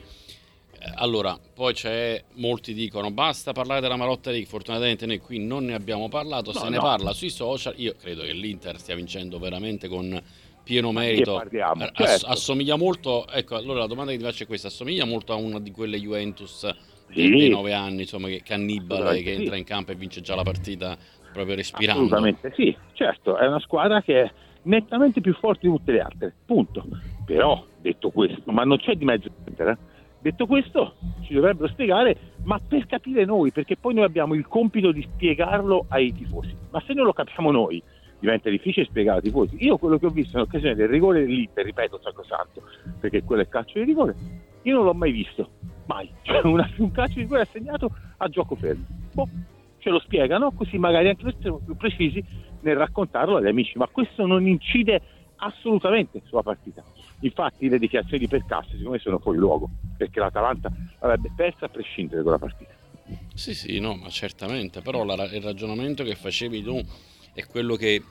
eh, 0.85 0.91
allora, 0.95 1.39
poi 1.53 1.73
c'è, 1.73 2.21
molti 2.33 2.73
dicono 2.73 3.11
basta 3.11 3.53
parlare 3.53 3.79
della 3.79 3.95
Marotta 3.95 4.29
League, 4.29 4.47
fortunatamente 4.47 5.05
noi 5.05 5.19
qui 5.19 5.39
non 5.39 5.65
ne 5.65 5.73
abbiamo 5.73 6.09
parlato, 6.09 6.51
no, 6.51 6.59
se 6.59 6.65
no. 6.65 6.71
ne 6.71 6.77
parla 6.79 7.13
sui 7.13 7.29
social, 7.29 7.73
io 7.77 7.93
credo 7.97 8.23
che 8.23 8.33
l'Inter 8.33 8.77
stia 8.77 8.95
vincendo 8.95 9.39
veramente 9.39 9.87
con 9.87 10.21
pieno 10.63 10.91
merito. 10.91 11.35
Parliamo, 11.35 11.85
certo. 11.91 12.27
assomiglia 12.27 12.75
molto, 12.75 13.27
ecco, 13.27 13.55
allora 13.55 13.79
la 13.79 13.87
domanda 13.87 14.11
che 14.11 14.17
ti 14.17 14.23
faccio 14.23 14.43
è 14.43 14.47
questa, 14.47 14.67
assomiglia 14.67 15.05
molto 15.05 15.33
a 15.33 15.35
una 15.35 15.59
di 15.59 15.71
quelle 15.71 15.99
Juventus 15.99 16.67
sì. 17.09 17.29
dei 17.29 17.49
nove 17.49 17.73
anni, 17.73 18.01
insomma, 18.01 18.27
che 18.27 18.41
cannibale 18.43 19.21
che 19.21 19.33
entra 19.33 19.55
in 19.55 19.63
campo 19.63 19.91
e 19.91 19.95
vince 19.95 20.21
già 20.21 20.35
la 20.35 20.43
partita 20.43 20.97
proprio 21.31 21.55
respirando. 21.55 22.03
Assolutamente 22.03 22.53
sì, 22.55 22.75
certo, 22.93 23.37
è 23.37 23.45
una 23.45 23.59
squadra 23.59 24.01
che 24.01 24.23
è 24.23 24.31
nettamente 24.63 25.21
più 25.21 25.33
forte 25.33 25.67
di 25.67 25.75
tutte 25.75 25.91
le 25.91 25.99
altre, 25.99 26.33
punto. 26.45 26.85
Però, 27.25 27.65
detto 27.81 28.09
questo, 28.11 28.51
ma 28.51 28.63
non 28.63 28.77
c'è 28.77 28.95
di 28.95 29.05
mezzo 29.05 29.29
eh? 29.55 29.77
Detto 30.19 30.45
questo, 30.45 30.95
ci 31.23 31.33
dovrebbero 31.33 31.67
spiegare, 31.67 32.15
ma 32.43 32.57
per 32.65 32.85
capire 32.85 33.25
noi, 33.25 33.51
perché 33.51 33.75
poi 33.75 33.93
noi 33.93 34.05
abbiamo 34.05 34.35
il 34.35 34.47
compito 34.47 34.93
di 34.93 35.01
spiegarlo 35.01 35.85
ai 35.89 36.13
tifosi. 36.13 36.55
Ma 36.69 36.81
se 36.87 36.93
non 36.93 37.03
lo 37.03 37.11
capiamo 37.11 37.51
noi, 37.51 37.83
diventa 38.23 38.49
difficile 38.49 38.85
spiegare 38.85 39.17
ai 39.17 39.23
tifosi. 39.23 39.57
Io 39.59 39.77
quello 39.77 39.97
che 39.97 40.05
ho 40.05 40.09
visto 40.09 40.37
in 40.37 40.43
occasione 40.43 40.75
del 40.75 40.87
rigore 40.87 41.19
dell'Inter, 41.19 41.65
ripeto 41.65 41.99
sacrosanto, 42.01 42.63
perché 42.97 43.21
quello 43.23 43.41
è 43.41 43.49
calcio 43.49 43.79
di 43.79 43.83
rigore, 43.83 44.15
io 44.61 44.77
non 44.77 44.85
l'ho 44.85 44.93
mai 44.93 45.11
visto, 45.11 45.49
mai. 45.87 46.09
Cioè 46.23 46.39
una, 46.45 46.69
un 46.77 46.91
calcio 46.91 47.15
di 47.15 47.21
rigore 47.21 47.41
assegnato 47.41 47.93
a 48.15 48.29
gioco 48.29 48.55
fermo. 48.55 48.85
Boh, 49.13 49.27
ce 49.79 49.89
lo 49.89 49.99
spiegano, 49.99 50.53
così 50.53 50.77
magari 50.77 51.09
anche 51.09 51.23
noi 51.23 51.35
siamo 51.41 51.57
più 51.57 51.75
precisi 51.75 52.23
nel 52.61 52.77
raccontarlo 52.77 53.35
agli 53.35 53.47
amici, 53.47 53.77
ma 53.77 53.87
questo 53.87 54.25
non 54.25 54.47
incide 54.47 55.01
assolutamente 55.35 56.21
sulla 56.23 56.43
partita. 56.43 56.81
Infatti 57.19 57.67
le 57.67 57.77
dichiarazioni 57.77 58.19
di 58.19 58.29
Percassi 58.29 58.69
secondo 58.69 58.91
me 58.91 58.99
sono 58.99 59.19
fuori 59.19 59.37
luogo, 59.37 59.69
perché 59.97 60.21
l'Atalanta 60.21 60.71
avrebbe 60.99 61.29
perso 61.35 61.65
a 61.65 61.67
prescindere 61.67 62.17
da 62.17 62.23
quella 62.23 62.39
partita. 62.39 62.71
Sì, 63.33 63.53
sì, 63.53 63.79
no, 63.81 63.95
ma 63.95 64.07
certamente, 64.07 64.79
però 64.79 65.03
la, 65.03 65.25
il 65.25 65.41
ragionamento 65.41 66.05
che 66.05 66.15
facevi 66.15 66.63
tu 66.63 66.81
è 67.33 67.45
quello 67.45 67.75
che 67.75 68.01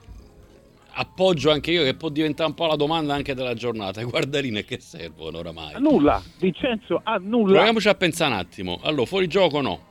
appoggio 0.94 1.50
anche 1.50 1.70
io, 1.70 1.84
che 1.84 1.94
può 1.94 2.08
diventare 2.08 2.48
un 2.48 2.54
po' 2.54 2.66
la 2.66 2.76
domanda 2.76 3.14
anche 3.14 3.34
della 3.34 3.54
giornata. 3.54 4.00
I 4.00 4.04
guardaline 4.10 4.64
che 4.64 4.80
servono 4.80 5.38
oramai? 5.38 5.74
A 5.74 5.78
nulla, 5.78 6.22
Vincenzo, 6.38 7.00
a 7.02 7.16
nulla. 7.16 7.54
Proviamoci 7.54 7.88
a 7.88 7.94
pensare 7.94 8.32
un 8.32 8.38
attimo. 8.38 8.80
Allora, 8.82 9.06
fuori 9.06 9.26
gioco 9.28 9.60
no. 9.60 9.90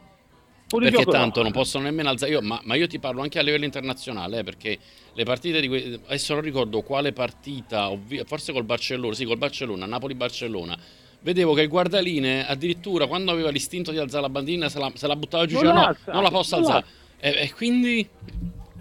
Fuori 0.67 0.85
perché 0.85 1.03
gioco 1.03 1.15
no. 1.15 1.21
tanto 1.21 1.43
non 1.43 1.51
possono 1.51 1.83
nemmeno 1.85 2.09
alzare. 2.09 2.31
Io, 2.31 2.41
ma, 2.41 2.59
ma 2.63 2.75
io 2.75 2.87
ti 2.87 2.99
parlo 2.99 3.21
anche 3.21 3.39
a 3.39 3.41
livello 3.41 3.65
internazionale, 3.65 4.39
eh, 4.39 4.43
perché 4.43 4.77
le 5.13 5.23
partite 5.23 5.59
di 5.59 5.67
que- 5.67 5.99
adesso 6.05 6.33
non 6.33 6.43
ricordo 6.43 6.81
quale 6.81 7.11
partita, 7.11 7.89
ovvi- 7.89 8.21
forse 8.25 8.53
col 8.53 8.63
Barcellona, 8.63 9.13
sì, 9.13 9.25
col 9.25 9.37
Barcellona, 9.37 9.85
Napoli-Barcellona. 9.85 10.77
Vedevo 11.23 11.53
che 11.53 11.61
il 11.61 11.67
guardaline 11.67 12.47
addirittura 12.47 13.05
quando 13.05 13.31
aveva 13.31 13.49
l'istinto 13.51 13.91
di 13.91 13.97
alzare 13.97 14.23
la 14.23 14.29
bandina 14.29 14.69
se 14.69 14.79
la, 14.79 14.91
se 14.95 15.05
la 15.05 15.15
buttava 15.15 15.45
giù, 15.45 15.61
Non 15.61 15.75
la 15.75 15.95
no, 16.05 16.13
non 16.13 16.23
la 16.23 16.31
posso 16.31 16.55
non 16.57 16.67
la 16.67 16.75
alzare. 16.75 16.93
E, 17.19 17.43
e 17.43 17.53
quindi 17.53 18.09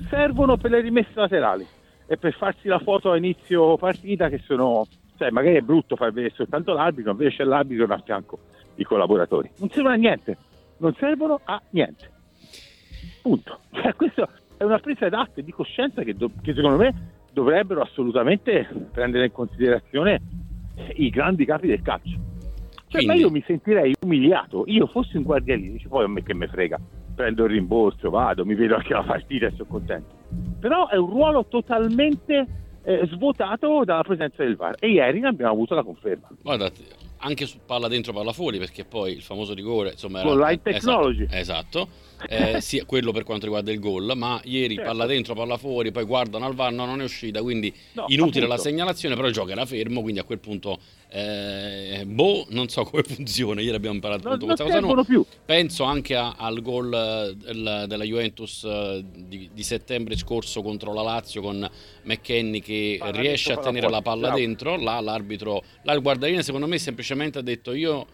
servono 0.08 0.56
per 0.56 0.70
le 0.70 0.80
rimesse 0.80 1.12
laterali 1.14 1.66
e 2.06 2.16
per 2.16 2.34
farsi 2.34 2.68
la 2.68 2.78
foto 2.78 3.10
a 3.10 3.16
inizio 3.16 3.76
partita 3.76 4.28
che 4.28 4.38
sono, 4.44 4.86
cioè 5.16 5.30
magari 5.30 5.56
è 5.56 5.60
brutto 5.60 5.96
far 5.96 6.12
vedere 6.12 6.34
soltanto 6.34 6.72
l'arbitro, 6.72 7.12
invece 7.12 7.36
c'è 7.36 7.44
l'arbitro 7.44 7.84
a 7.92 8.02
fianco 8.04 8.38
i 8.76 8.84
collaboratori. 8.84 9.50
Non 9.58 9.70
servono 9.70 9.94
a 9.94 9.98
niente, 9.98 10.36
non 10.78 10.94
servono 10.94 11.40
a 11.44 11.60
niente. 11.70 12.10
Punto. 13.22 13.58
Cioè, 13.80 13.94
questa 13.94 14.28
è 14.56 14.64
una 14.64 14.78
presa 14.78 15.08
d'atto 15.08 15.40
e 15.40 15.42
di 15.42 15.52
coscienza 15.52 16.02
che, 16.02 16.14
do- 16.14 16.32
che 16.42 16.52
secondo 16.52 16.76
me 16.76 17.18
dovrebbero 17.32 17.80
assolutamente 17.80 18.68
prendere 18.92 19.26
in 19.26 19.32
considerazione 19.32 20.20
i 20.94 21.08
grandi 21.08 21.44
capi 21.44 21.68
del 21.68 21.80
calcio. 21.80 22.18
Cioè, 22.88 23.04
ma 23.06 23.14
io 23.14 23.30
mi 23.30 23.42
sentirei 23.46 23.94
umiliato. 24.02 24.64
Io 24.66 24.86
fossi 24.86 25.16
un 25.16 25.22
guardialino, 25.22 25.72
dice 25.72 25.88
poi 25.88 26.04
a 26.04 26.08
me 26.08 26.22
che 26.22 26.34
me 26.34 26.48
frega, 26.48 26.78
prendo 27.14 27.44
il 27.44 27.50
rimborso, 27.50 28.10
vado, 28.10 28.44
mi 28.44 28.54
vedo 28.54 28.76
anche 28.76 28.92
la 28.92 29.02
partita 29.02 29.46
e 29.46 29.50
sono 29.52 29.68
contento. 29.68 30.14
Però 30.58 30.88
è 30.88 30.96
un 30.96 31.10
ruolo 31.10 31.46
totalmente 31.46 32.46
eh, 32.82 33.06
svuotato 33.10 33.84
dalla 33.84 34.02
presenza 34.02 34.42
del 34.42 34.56
VAR. 34.56 34.76
E 34.78 34.90
ieri 34.90 35.20
ne 35.20 35.28
abbiamo 35.28 35.52
avuto 35.52 35.74
la 35.74 35.82
conferma. 35.82 36.28
Guarda, 36.42 36.70
anche 37.18 37.46
su 37.46 37.58
palla 37.64 37.88
dentro, 37.88 38.12
palla 38.12 38.32
fuori, 38.32 38.58
perché 38.58 38.84
poi 38.84 39.12
il 39.12 39.22
famoso 39.22 39.54
rigore, 39.54 39.90
insomma, 39.90 40.22
Con 40.22 40.38
Line 40.38 40.62
Technology. 40.62 41.24
Esatto, 41.24 41.36
esatto. 41.36 41.88
Eh, 42.28 42.60
sì, 42.60 42.82
quello 42.86 43.12
per 43.12 43.24
quanto 43.24 43.44
riguarda 43.46 43.70
il 43.72 43.78
gol, 43.80 44.12
ma 44.16 44.40
ieri 44.44 44.74
Certo. 44.74 44.90
palla 44.90 45.06
dentro, 45.06 45.34
palla 45.34 45.56
fuori, 45.56 45.90
poi 45.90 46.04
guardano 46.04 46.46
al 46.46 46.54
VAR, 46.54 46.72
no, 46.72 46.84
non 46.86 47.00
è 47.00 47.04
uscita, 47.04 47.40
quindi 47.42 47.72
No, 47.92 48.04
inutile 48.08 48.44
appunto. 48.44 48.48
la 48.48 48.56
segnalazione, 48.58 49.14
però 49.14 49.26
il 49.26 49.32
gioco 49.32 49.50
era 49.50 49.64
fermo, 49.66 50.02
quindi 50.02 50.20
a 50.20 50.24
quel 50.24 50.38
punto, 50.38 50.78
eh, 51.08 52.04
boh, 52.06 52.46
non 52.50 52.68
so 52.68 52.84
come 52.84 53.02
funziona, 53.04 53.60
ieri 53.60 53.76
abbiamo 53.76 53.94
imparato 53.94 54.24
Non, 54.24 54.34
appunto 54.34 54.46
non 54.62 54.70
questa 54.70 54.86
cosa 54.94 55.04
più. 55.04 55.24
Penso 55.44 55.84
anche 55.84 56.14
a- 56.14 56.34
al 56.36 56.60
gol 56.62 56.92
eh, 56.92 57.34
del- 57.36 57.84
della 57.88 58.04
Juventus 58.04 58.64
eh, 58.64 59.04
di, 59.16 59.48
di 59.52 59.62
settembre 59.62 60.16
scorso 60.16 60.62
contro 60.62 60.92
la 60.92 61.02
Lazio 61.02 61.40
con 61.42 61.68
McKenny 62.02 62.60
che 62.60 62.96
Palla 62.98 63.18
riesce 63.20 63.48
dentro, 63.48 63.52
a 63.52 63.56
palla 63.56 63.70
tenere 63.74 63.90
la 63.92 64.02
palla 64.02 64.30
dentro. 64.30 64.76
Là 64.76 65.00
l'arbitro, 65.00 65.62
là 65.82 65.92
il 65.92 66.00
guardaline 66.02 66.42
secondo 66.42 66.66
me 66.66 66.78
semplicemente 66.78 67.38
ha 67.38 67.42
detto 67.42 67.72
io 67.72 68.06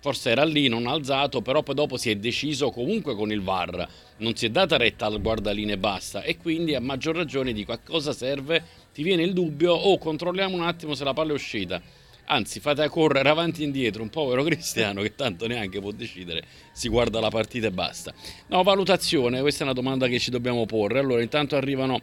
forse 0.00 0.30
era 0.30 0.44
lì, 0.44 0.68
non 0.68 0.86
ha 0.86 0.92
alzato, 0.92 1.42
però 1.42 1.62
poi 1.62 1.74
dopo 1.74 1.96
si 1.96 2.10
è 2.10 2.16
deciso 2.16 2.70
comunque 2.70 3.14
con 3.14 3.30
il 3.30 3.42
VAR. 3.42 3.86
Non 4.18 4.34
si 4.34 4.46
è 4.46 4.50
data 4.50 4.76
retta 4.76 5.06
al 5.06 5.20
guardaline 5.20 5.78
basta. 5.78 6.22
E 6.22 6.36
quindi 6.36 6.74
a 6.74 6.80
maggior 6.80 7.14
ragione 7.14 7.52
dico 7.52 7.72
a 7.72 7.78
cosa 7.78 8.12
serve? 8.12 8.64
Ti 8.92 9.02
viene 9.02 9.22
il 9.22 9.32
dubbio, 9.32 9.72
oh 9.72 9.98
controlliamo 9.98 10.56
un 10.56 10.62
attimo 10.62 10.94
se 10.94 11.04
la 11.04 11.12
palla 11.12 11.30
è 11.30 11.34
uscita. 11.34 11.80
Anzi, 12.26 12.60
fate 12.60 12.88
correre 12.88 13.28
avanti 13.28 13.62
e 13.62 13.64
indietro 13.64 14.02
un 14.02 14.08
povero 14.08 14.42
cristiano 14.44 15.02
che 15.02 15.14
tanto 15.14 15.46
neanche 15.46 15.80
può 15.80 15.90
decidere, 15.90 16.44
si 16.72 16.88
guarda 16.88 17.20
la 17.20 17.28
partita 17.28 17.66
e 17.66 17.72
basta. 17.72 18.14
No, 18.48 18.62
valutazione, 18.62 19.40
questa 19.40 19.62
è 19.62 19.64
una 19.64 19.72
domanda 19.74 20.06
che 20.06 20.18
ci 20.18 20.30
dobbiamo 20.30 20.64
porre. 20.64 21.00
Allora, 21.00 21.22
intanto 21.22 21.56
arrivano 21.56 22.00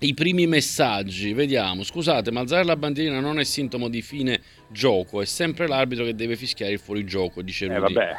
i 0.00 0.14
primi 0.14 0.46
messaggi, 0.46 1.32
vediamo. 1.32 1.82
Scusate, 1.82 2.30
ma 2.30 2.40
alzare 2.40 2.64
la 2.64 2.76
bandierina 2.76 3.20
non 3.20 3.38
è 3.38 3.44
sintomo 3.44 3.88
di 3.88 4.02
fine 4.02 4.40
gioco, 4.68 5.20
è 5.20 5.26
sempre 5.26 5.66
l'arbitro 5.66 6.04
che 6.04 6.14
deve 6.14 6.36
fischiare 6.36 6.72
il 6.72 6.78
fuorigioco, 6.78 7.42
dice 7.42 7.66
Eh 7.66 7.78
vabbè, 7.78 8.16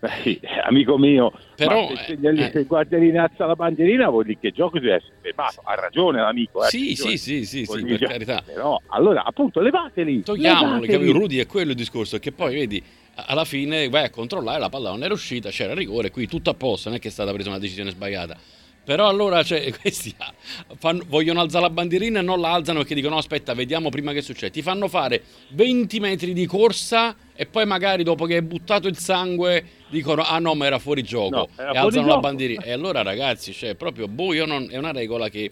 Eh, 0.00 0.08
sì, 0.22 0.40
amico 0.66 0.98
mio, 0.98 1.32
Però, 1.54 1.86
se, 1.88 1.92
eh, 1.92 2.04
segnali- 2.06 2.42
eh. 2.42 2.50
se 2.50 2.58
il 2.60 2.66
guardialino 2.66 3.22
alza 3.22 3.46
la 3.46 3.54
bandierina 3.54 4.08
vuol 4.08 4.24
dire 4.24 4.38
che 4.40 4.46
il 4.48 4.52
gioco 4.52 4.80
deve 4.80 4.94
essere 4.96 5.12
fermato. 5.20 5.60
Ha 5.64 5.74
ragione 5.74 6.20
l'amico. 6.20 6.64
eh, 6.64 6.68
Sì, 6.68 6.96
sì, 6.96 7.16
sì, 7.16 7.44
sì, 7.44 7.64
sì, 7.64 7.84
per 7.84 7.98
carità. 8.00 8.42
Però, 8.44 8.80
allora, 8.88 9.22
appunto, 9.24 9.60
levateli. 9.60 10.24
Togliamolo, 10.24 10.80
levateli. 10.80 11.10
Rudy 11.12 11.36
è 11.38 11.46
quello 11.46 11.70
il 11.70 11.76
discorso, 11.76 12.18
che 12.18 12.32
poi 12.32 12.54
vedi, 12.54 12.82
alla 13.14 13.44
fine 13.44 13.88
vai 13.88 14.04
a 14.04 14.10
controllare, 14.10 14.58
la 14.58 14.68
palla 14.70 14.90
non 14.90 15.04
era 15.04 15.14
uscita, 15.14 15.50
c'era 15.50 15.72
rigore, 15.72 16.10
qui 16.10 16.26
tutto 16.26 16.50
a 16.50 16.54
posto, 16.54 16.88
non 16.88 16.98
è 16.98 17.00
che 17.00 17.06
è 17.08 17.12
stata 17.12 17.32
presa 17.32 17.50
una 17.50 17.58
decisione 17.60 17.90
sbagliata. 17.90 18.36
Però 18.84 19.06
allora 19.08 19.42
cioè, 19.42 19.72
questi 19.80 20.12
ah, 20.18 20.32
fanno- 20.76 21.04
vogliono 21.06 21.40
alzare 21.40 21.64
la 21.64 21.70
bandierina 21.70 22.18
e 22.18 22.22
non 22.22 22.40
la 22.40 22.52
alzano 22.52 22.80
perché 22.80 22.94
dicono 22.94 23.14
no, 23.14 23.20
aspetta, 23.20 23.54
vediamo 23.54 23.88
prima 23.90 24.12
che 24.12 24.22
succede. 24.22 24.50
Ti 24.52 24.62
fanno 24.62 24.88
fare 24.88 25.22
20 25.50 26.00
metri 26.00 26.32
di 26.32 26.46
corsa 26.46 27.14
e 27.34 27.46
poi 27.46 27.64
magari 27.66 28.02
dopo 28.02 28.24
che 28.26 28.34
hai 28.36 28.42
buttato 28.42 28.88
il 28.88 28.96
sangue 28.98 29.64
dicono 29.88 30.22
ah 30.22 30.38
no, 30.38 30.54
ma 30.54 30.66
era 30.66 30.78
fuori 30.78 31.02
gioco 31.02 31.36
No, 31.36 31.48
era 31.56 31.70
e 31.70 31.72
fuori 31.72 31.76
alzano 31.78 32.06
la 32.06 32.12
gioco. 32.14 32.20
bandierina. 32.20 32.62
E 32.62 32.72
allora 32.72 33.02
ragazzi, 33.02 33.52
cioè, 33.52 33.74
proprio 33.74 34.08
boh, 34.08 34.32
non, 34.46 34.66
è 34.70 34.76
una 34.78 34.92
regola 34.92 35.28
che 35.28 35.50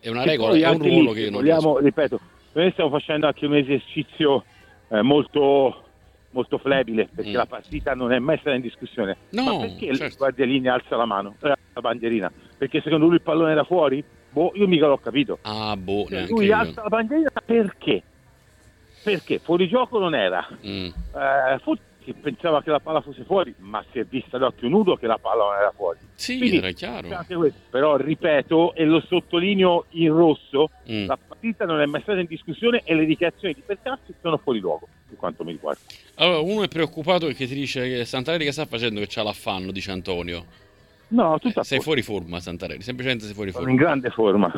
è 0.00 0.08
una 0.10 0.24
regola, 0.24 0.54
è 0.56 0.68
un 0.68 0.78
ruolo 0.78 1.10
lì, 1.10 1.14
che 1.14 1.20
io 1.24 1.30
non 1.30 1.40
vogliamo, 1.40 1.78
ripeto, 1.78 2.20
noi 2.52 2.70
stiamo 2.72 2.90
facendo 2.90 3.26
anche 3.26 3.46
un 3.46 3.56
esercizio 3.56 4.44
eh, 4.90 5.02
molto, 5.02 5.84
molto 6.30 6.58
flebile 6.58 7.08
perché 7.14 7.30
Mm. 7.30 7.34
la 7.34 7.46
partita 7.46 7.94
non 7.94 8.12
è 8.12 8.18
mai 8.18 8.36
stata 8.38 8.54
in 8.56 8.62
discussione. 8.62 9.16
No, 9.30 9.42
Ma 9.44 9.58
perché 9.66 9.86
il 9.86 9.96
certo. 9.96 10.16
guardialini 10.18 10.68
alza 10.68 10.96
la 10.96 11.04
mano, 11.04 11.34
eh, 11.42 11.48
la 11.72 11.80
bandierina? 11.80 12.30
Perché 12.58 12.80
secondo 12.82 13.06
lui 13.06 13.14
il 13.14 13.22
pallone 13.22 13.52
era 13.52 13.64
fuori? 13.64 14.02
Boh, 14.30 14.50
io 14.54 14.66
mica 14.66 14.86
l'ho 14.86 14.98
capito. 14.98 15.38
Ah, 15.42 15.76
boh, 15.76 16.06
Cioè, 16.08 16.26
lui 16.26 16.46
io. 16.46 16.56
alza 16.56 16.82
la 16.82 16.88
bandierina 16.88 17.30
perché? 17.44 18.02
Perché 19.02 19.38
fuori 19.38 19.68
gioco 19.68 19.98
non 19.98 20.14
era. 20.14 20.46
Mm. 20.66 20.86
Eh, 20.86 21.58
forse 21.62 21.82
si 22.04 22.12
pensava 22.14 22.62
che 22.62 22.70
la 22.70 22.80
palla 22.80 23.00
fosse 23.00 23.22
fuori, 23.24 23.54
ma 23.58 23.82
si 23.92 23.98
è 23.98 24.04
vista 24.04 24.36
ad 24.36 24.42
occhio 24.42 24.68
nudo 24.68 24.96
che 24.96 25.06
la 25.06 25.18
palla 25.18 25.44
non 25.44 25.54
era 25.54 25.72
fuori. 25.74 25.98
Sì, 26.14 26.38
Quindi, 26.38 26.56
era 26.56 26.70
chiaro. 26.72 27.08
C'è 27.08 27.14
anche 27.14 27.34
questo. 27.36 27.58
Però 27.70 27.96
ripeto 27.96 28.74
e 28.74 28.84
lo 28.84 29.00
sottolineo 29.00 29.84
in 29.90 30.12
rosso, 30.12 30.70
Mm. 30.90 31.06
la 31.06 31.16
partita 31.28 31.64
non 31.64 31.80
è 31.80 31.86
mai 31.86 32.00
stata 32.02 32.18
in 32.18 32.26
discussione 32.26 32.82
e 32.84 32.94
le 32.94 33.04
dichiarazioni 33.04 33.54
di 33.54 33.62
Percassi 33.64 34.12
sono 34.20 34.36
fuori 34.38 34.58
luogo, 34.58 34.88
per 35.08 35.16
quanto 35.16 35.44
mi 35.44 35.52
riguarda. 35.52 35.80
Allora, 36.16 36.38
uno 36.40 36.62
è 36.64 36.68
preoccupato 36.68 37.26
perché 37.26 37.46
ti 37.46 37.54
dice 37.54 37.88
che 37.88 38.04
Santarelli 38.04 38.44
che 38.44 38.52
sta 38.52 38.64
facendo 38.66 39.00
che 39.00 39.06
c'ha 39.08 39.22
l'affanno, 39.22 39.70
dice 39.70 39.90
Antonio. 39.92 40.44
No, 41.10 41.38
tutto 41.38 41.60
a 41.60 41.64
Sei 41.64 41.80
fuori 41.80 42.02
forma, 42.02 42.38
Santarelli, 42.38 42.82
semplicemente 42.82 43.24
sei 43.24 43.34
fuori 43.34 43.50
forma. 43.50 43.70
in 43.70 43.76
grande 43.76 44.10
forma. 44.10 44.52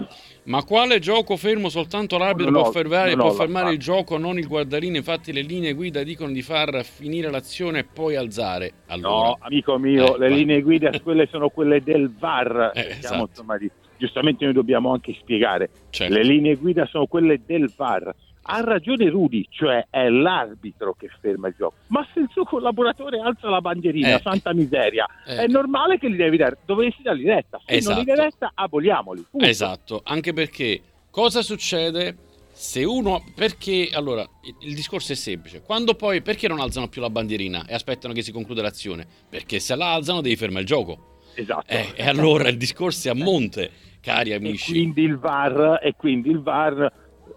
Ma 0.44 0.64
quale 0.64 0.98
gioco 0.98 1.36
fermo 1.36 1.68
soltanto 1.68 2.18
l'arbitro 2.18 2.50
Non 2.50 2.62
può 2.62 2.72
fermare, 2.72 3.14
non 3.14 3.26
può 3.28 3.34
fermare 3.36 3.70
il 3.72 3.78
gioco, 3.78 4.18
non 4.18 4.36
il 4.36 4.48
guardarino? 4.48 4.96
Infatti 4.96 5.32
le 5.32 5.42
linee 5.42 5.74
guida 5.74 6.02
dicono 6.02 6.32
di 6.32 6.42
far 6.42 6.82
finire 6.84 7.30
l'azione 7.30 7.78
e 7.80 7.84
poi 7.84 8.16
alzare. 8.16 8.72
Allora, 8.86 9.28
No, 9.28 9.38
amico 9.40 9.78
mio, 9.78 10.16
Eh, 10.16 10.18
le 10.18 10.28
vai. 10.28 10.38
linee 10.38 10.60
guida 10.62 10.90
quelle 11.02 11.28
sono 11.30 11.50
quelle 11.50 11.82
del 11.82 12.12
VAR. 12.18 12.72
Eh, 12.74 12.96
esatto. 12.98 13.28
insomma, 13.30 13.56
giustamente 13.96 14.44
noi 14.44 14.54
dobbiamo 14.54 14.92
anche 14.92 15.14
spiegare. 15.20 15.70
certo. 15.90 16.12
Le 16.12 16.24
linee 16.24 16.56
guida 16.56 16.84
sono 16.86 17.06
quelle 17.06 17.40
del 17.46 17.72
VAR. 17.76 18.12
Ha 18.42 18.60
ragione 18.62 19.08
Rudy, 19.10 19.46
cioè 19.50 19.86
è 19.90 20.08
l'arbitro 20.08 20.94
che 20.98 21.08
ferma 21.20 21.48
il 21.48 21.54
gioco. 21.56 21.74
Ma 21.88 22.06
se 22.12 22.20
il 22.20 22.28
suo 22.32 22.44
collaboratore 22.44 23.20
alza 23.20 23.48
la 23.48 23.60
bandierina, 23.60 24.16
Eh. 24.16 24.20
santa 24.22 24.52
miseria, 24.54 25.06
Eh. 25.26 25.36
è 25.44 25.46
normale 25.46 25.98
che 25.98 26.08
li 26.08 26.16
devi 26.16 26.36
dare. 26.36 26.58
Dovresti 26.64 27.02
dargli 27.02 27.26
retta. 27.26 27.60
Se 27.64 27.74
Esatto. 27.76 27.94
non 27.94 28.02
gli 28.02 28.06
dai 28.06 28.16
retta, 28.16 28.50
aboliamoli. 28.54 29.24
punto. 29.30 29.46
Esatto, 29.46 30.00
anche 30.04 30.32
perché 30.32 30.80
cosa 31.10 31.42
succede 31.42 32.16
se 32.52 32.82
uno 32.84 33.22
perché 33.36 33.90
allora 33.92 34.26
il, 34.62 34.74
discorso 34.74 35.12
è 35.12 35.14
semplice. 35.14 35.62
Quando 35.62 35.94
poi 35.94 36.20
perché 36.22 36.48
non 36.48 36.60
alzano 36.60 36.88
più 36.88 37.00
la 37.00 37.10
bandierina 37.10 37.66
e 37.66 37.74
aspettano 37.74 38.12
che 38.14 38.22
si 38.22 38.32
concluda 38.32 38.62
l'azione? 38.62 39.06
Perché 39.28 39.60
se 39.60 39.76
la 39.76 39.92
alzano 39.92 40.20
devi 40.22 40.36
fermare 40.36 40.62
il 40.62 40.66
gioco. 40.66 41.18
Esatto. 41.34 41.64
Eh, 41.72 41.92
e 41.94 42.06
allora 42.08 42.48
il 42.48 42.56
discorso 42.56 43.06
è 43.08 43.10
a 43.12 43.14
monte, 43.14 43.70
cari 44.00 44.30
e 44.30 44.34
amici. 44.34 44.72
quindi 44.72 45.02
il 45.02 45.18
VAR 45.18 45.78
e 45.82 45.94
quindi 45.96 46.30
il 46.30 46.40
VAR 46.40 46.92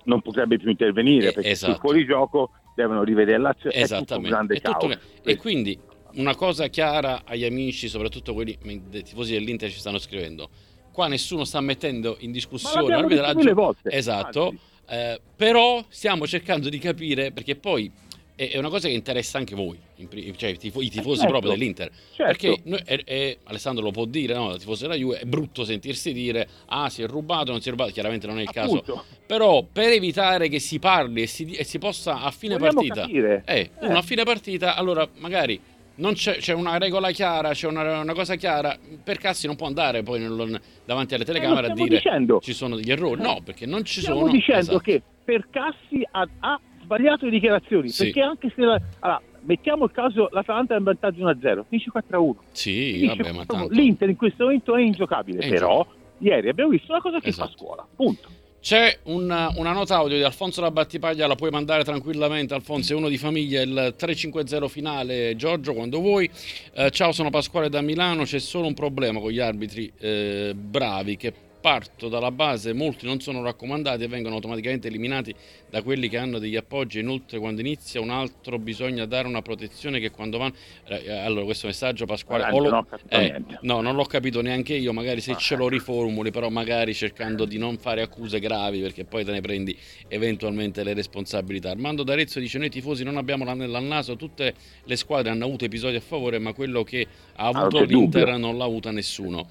non 0.06 0.22
potrebbe 0.22 0.58
più 0.58 0.70
intervenire 0.70 1.30
Eh, 1.30 1.34
perché 1.34 1.50
esatto. 1.52 1.74
sul 1.74 1.82
fuorigioco 1.82 2.52
devono 2.76 3.04
rivedere 3.04 3.38
l'azione. 3.40 3.76
Un 3.76 3.82
Esattamente. 3.82 4.54
È 4.56 4.62
tutto- 4.62 4.88
caos. 4.88 4.98
E 5.24 5.38
quindi 5.38 5.78
una 6.16 6.36
cosa 6.36 6.68
chiara 6.68 7.22
agli 7.26 7.44
amici, 7.46 7.88
soprattutto 7.88 8.34
quelli 8.34 8.58
dei 8.90 9.04
tifosi 9.04 9.34
dell'Inter 9.34 9.70
ci 9.72 9.80
stanno 9.80 9.98
scrivendo. 10.00 10.50
Qua 10.92 11.08
nessuno 11.08 11.44
sta 11.44 11.60
mettendo 11.60 12.18
in 12.20 12.32
discussione 12.32 12.88
l'arbitraggio. 12.88 13.76
Esatto. 13.84 14.54
Eh, 14.88 15.20
però 15.36 15.84
stiamo 15.88 16.28
cercando 16.28 16.70
di 16.70 16.78
capire 16.78 17.32
perché 17.32 17.56
poi 17.56 17.90
è, 18.36 18.58
una 18.58 18.70
cosa 18.70 18.88
che 18.88 18.94
interessa 18.94 19.38
anche 19.38 19.56
voi, 19.56 19.78
cioè 20.36 20.50
i, 20.50 20.56
i 20.62 20.90
tifosi 20.90 21.20
certo. 21.20 21.28
proprio 21.28 21.52
dell'Inter. 21.52 21.90
certo. 22.16 22.24
Perché 22.24 22.62
noi- 22.64 22.82
è- 22.84 23.04
è- 23.04 23.38
Alessandro 23.44 23.84
lo 23.84 23.92
può 23.92 24.06
dire, 24.06 24.34
no? 24.34 24.54
Il 24.54 24.60
tifoso 24.60 24.84
della 24.84 24.96
Juve 24.98 25.20
è 25.20 25.26
brutto 25.26 25.64
sentirsi 25.64 26.14
dire 26.14 26.48
ah 26.68 26.90
si 26.90 27.02
è 27.04 27.08
rubato, 27.08 27.52
non 27.52 27.62
si 27.62 27.68
è 27.68 27.72
rubato, 27.72 27.92
chiaramente 27.92 28.26
non 28.28 28.40
è 28.40 28.42
il 28.42 28.50
caso. 28.52 28.78
Appunto, 28.78 29.04
Però 29.26 29.64
per 29.72 29.90
evitare 29.90 30.50
che 30.50 30.60
si 30.60 30.80
parli 30.80 31.22
e 31.24 31.28
si, 31.28 31.46
e 31.52 31.64
si 31.64 31.78
possa 31.80 32.22
a 32.22 32.32
fine 32.32 32.58
vogliamo 32.58 32.82
partita 32.86 33.44
eh, 33.46 33.70
uno 33.82 33.98
a 33.98 34.02
fine 34.02 34.24
partita, 34.24 34.76
allora 34.76 35.08
magari 35.18 35.60
non 35.96 36.14
c'è, 36.14 36.38
c'è 36.38 36.54
una 36.54 36.80
regola 36.80 37.12
chiara, 37.12 37.52
c'è 37.52 37.68
una, 37.68 38.00
una 38.00 38.14
cosa 38.14 38.34
chiara. 38.36 38.76
Per 39.04 39.18
Cassi 39.20 39.46
non 39.46 39.56
può 39.56 39.68
andare 39.68 40.02
poi 40.02 40.20
nel- 40.20 40.60
davanti 40.86 41.14
alle 41.14 41.24
telecamere 41.24 41.68
a 41.68 41.70
stiamo 41.70 41.84
dire 41.84 41.98
dicendo. 41.98 42.40
ci 42.42 42.54
sono 42.54 42.76
degli 42.76 42.90
errori. 42.90 43.22
No, 43.22 43.42
perché 43.44 43.68
non 43.68 43.84
ci 43.86 44.00
Stiamo 44.02 44.22
sono. 44.22 44.32
dicendo 44.32 44.60
Esatto. 44.62 44.80
che 44.80 45.02
Percassi 45.24 46.06
ha, 46.12 46.28
ha 46.40 46.60
sbagliato 46.84 47.26
le 47.26 47.32
dichiarazioni, 47.32 47.90
Sì. 47.90 48.04
perché 48.06 48.22
anche 48.22 48.52
se 48.56 48.62
la- 48.62 48.82
allora, 49.00 49.22
mettiamo 49.42 49.86
il 49.86 49.92
caso 49.92 50.30
l'Atalanta 50.32 50.76
è 50.76 50.78
in 50.78 50.84
vantaggio 50.84 51.22
1-0, 51.22 51.66
finisce 51.68 51.90
4-1. 51.90 52.36
Sì, 52.52 52.94
Finisce 52.94 53.08
vabbè, 53.16 53.32
ma 53.32 53.44
4-1. 53.46 53.46
tanto. 53.46 53.74
L'Inter 53.74 54.10
in 54.10 54.16
questo 54.16 54.44
momento 54.44 54.76
è 54.76 54.82
ingiocabile, 54.82 55.40
È 55.40 55.50
però 55.50 55.86
ieri 56.20 56.50
abbiamo 56.50 56.70
visto 56.70 56.92
una 56.92 57.02
cosa 57.02 57.20
che 57.20 57.30
Esatto. 57.30 57.50
fa 57.50 57.54
scuola, 57.58 57.88
punto. 57.96 58.30
C'è 58.62 59.00
un- 59.04 59.24
una 59.58 59.74
nota 59.74 59.98
audio 59.98 60.16
di 60.16 60.24
Alfonso 60.24 60.62
da 60.62 60.72
Battipaglia, 60.72 61.28
la 61.28 61.36
puoi 61.36 61.50
mandare 61.52 61.84
tranquillamente. 61.84 62.54
Alfonso 62.54 62.94
è 62.94 62.96
uno 62.96 63.10
di 63.10 63.18
famiglia, 63.18 63.62
il 63.62 63.94
350 63.98 64.70
finale. 64.70 65.36
Giorgio, 65.36 65.74
quando 65.74 66.00
vuoi. 66.00 66.30
Eh, 66.74 66.90
ciao, 66.92 67.12
sono 67.12 67.30
Pasquale 67.30 67.68
da 67.68 67.82
Milano. 67.82 68.24
C'è 68.24 68.40
solo 68.40 68.68
un 68.68 68.74
problema 68.74 69.20
con 69.20 69.32
gli 69.32 69.40
arbitri 69.42 69.92
eh, 70.00 70.54
bravi 70.56 71.18
che 71.18 71.34
parto 71.64 72.10
dalla 72.10 72.30
base, 72.30 72.74
molti 72.74 73.06
non 73.06 73.22
sono 73.22 73.42
raccomandati 73.42 74.04
e 74.04 74.08
vengono 74.10 74.36
automaticamente 74.36 74.90
eliminati 74.90 75.34
da 75.70 75.82
quelli 75.82 76.10
che 76.10 76.18
hanno 76.18 76.38
degli 76.38 76.58
appoggi. 76.58 77.00
Inoltre, 77.00 77.40
quando 77.40 77.62
inizia 77.62 78.02
un 78.02 78.10
altro, 78.10 78.60
bisogna 78.60 79.06
dare 79.06 79.30
una 79.30 79.42
protezione 79.42 80.02
che 80.02 80.12
quando 80.12 80.38
vanno. 80.38 80.56
Eh, 80.88 81.10
allora, 81.10 81.46
questo 81.46 81.68
messaggio, 81.68 82.06
Pasquale, 82.06 82.50
lo- 82.52 82.70
non 82.70 82.86
eh. 83.08 83.42
No, 83.62 83.80
non 83.80 83.96
l'ho 83.96 84.04
capito 84.04 84.42
neanche 84.42 84.74
io, 84.74 84.92
magari 84.92 85.22
se 85.22 85.32
Ah, 85.32 85.36
ce 85.38 85.56
lo 85.56 85.70
riformuli, 85.70 86.32
però 86.32 86.50
magari 86.50 86.94
cercando 86.94 87.46
di 87.46 87.58
non 87.58 87.78
fare 87.78 88.02
accuse 88.02 88.40
gravi 88.40 88.82
perché 88.82 89.06
poi 89.06 89.24
te 89.24 89.32
ne 89.32 89.40
prendi 89.40 89.74
eventualmente 90.10 90.84
le 90.84 90.94
responsabilità. 90.94 91.70
Armando 91.70 92.04
D'Arezzo 92.04 92.42
dice 92.42 92.58
noi 92.58 92.70
tifosi 92.70 93.06
non 93.06 93.16
abbiamo 93.16 93.46
l'anello 93.46 93.78
al 93.78 93.86
naso, 93.86 94.18
tutte 94.18 94.54
le 94.84 94.96
squadre 94.98 95.32
hanno 95.32 95.46
avuto 95.46 95.64
episodi 95.64 95.96
a 95.96 96.02
favore, 96.02 96.40
ma 96.40 96.52
quello 96.52 96.84
che 96.84 97.08
ha 97.36 97.46
non 97.52 97.56
avuto 97.56 97.78
c'è 97.78 97.86
l'Inter 97.86 98.24
dubbio. 98.26 98.38
non 98.38 98.58
l'ha 98.58 98.66
avuta 98.66 98.92
nessuno. 98.92 99.48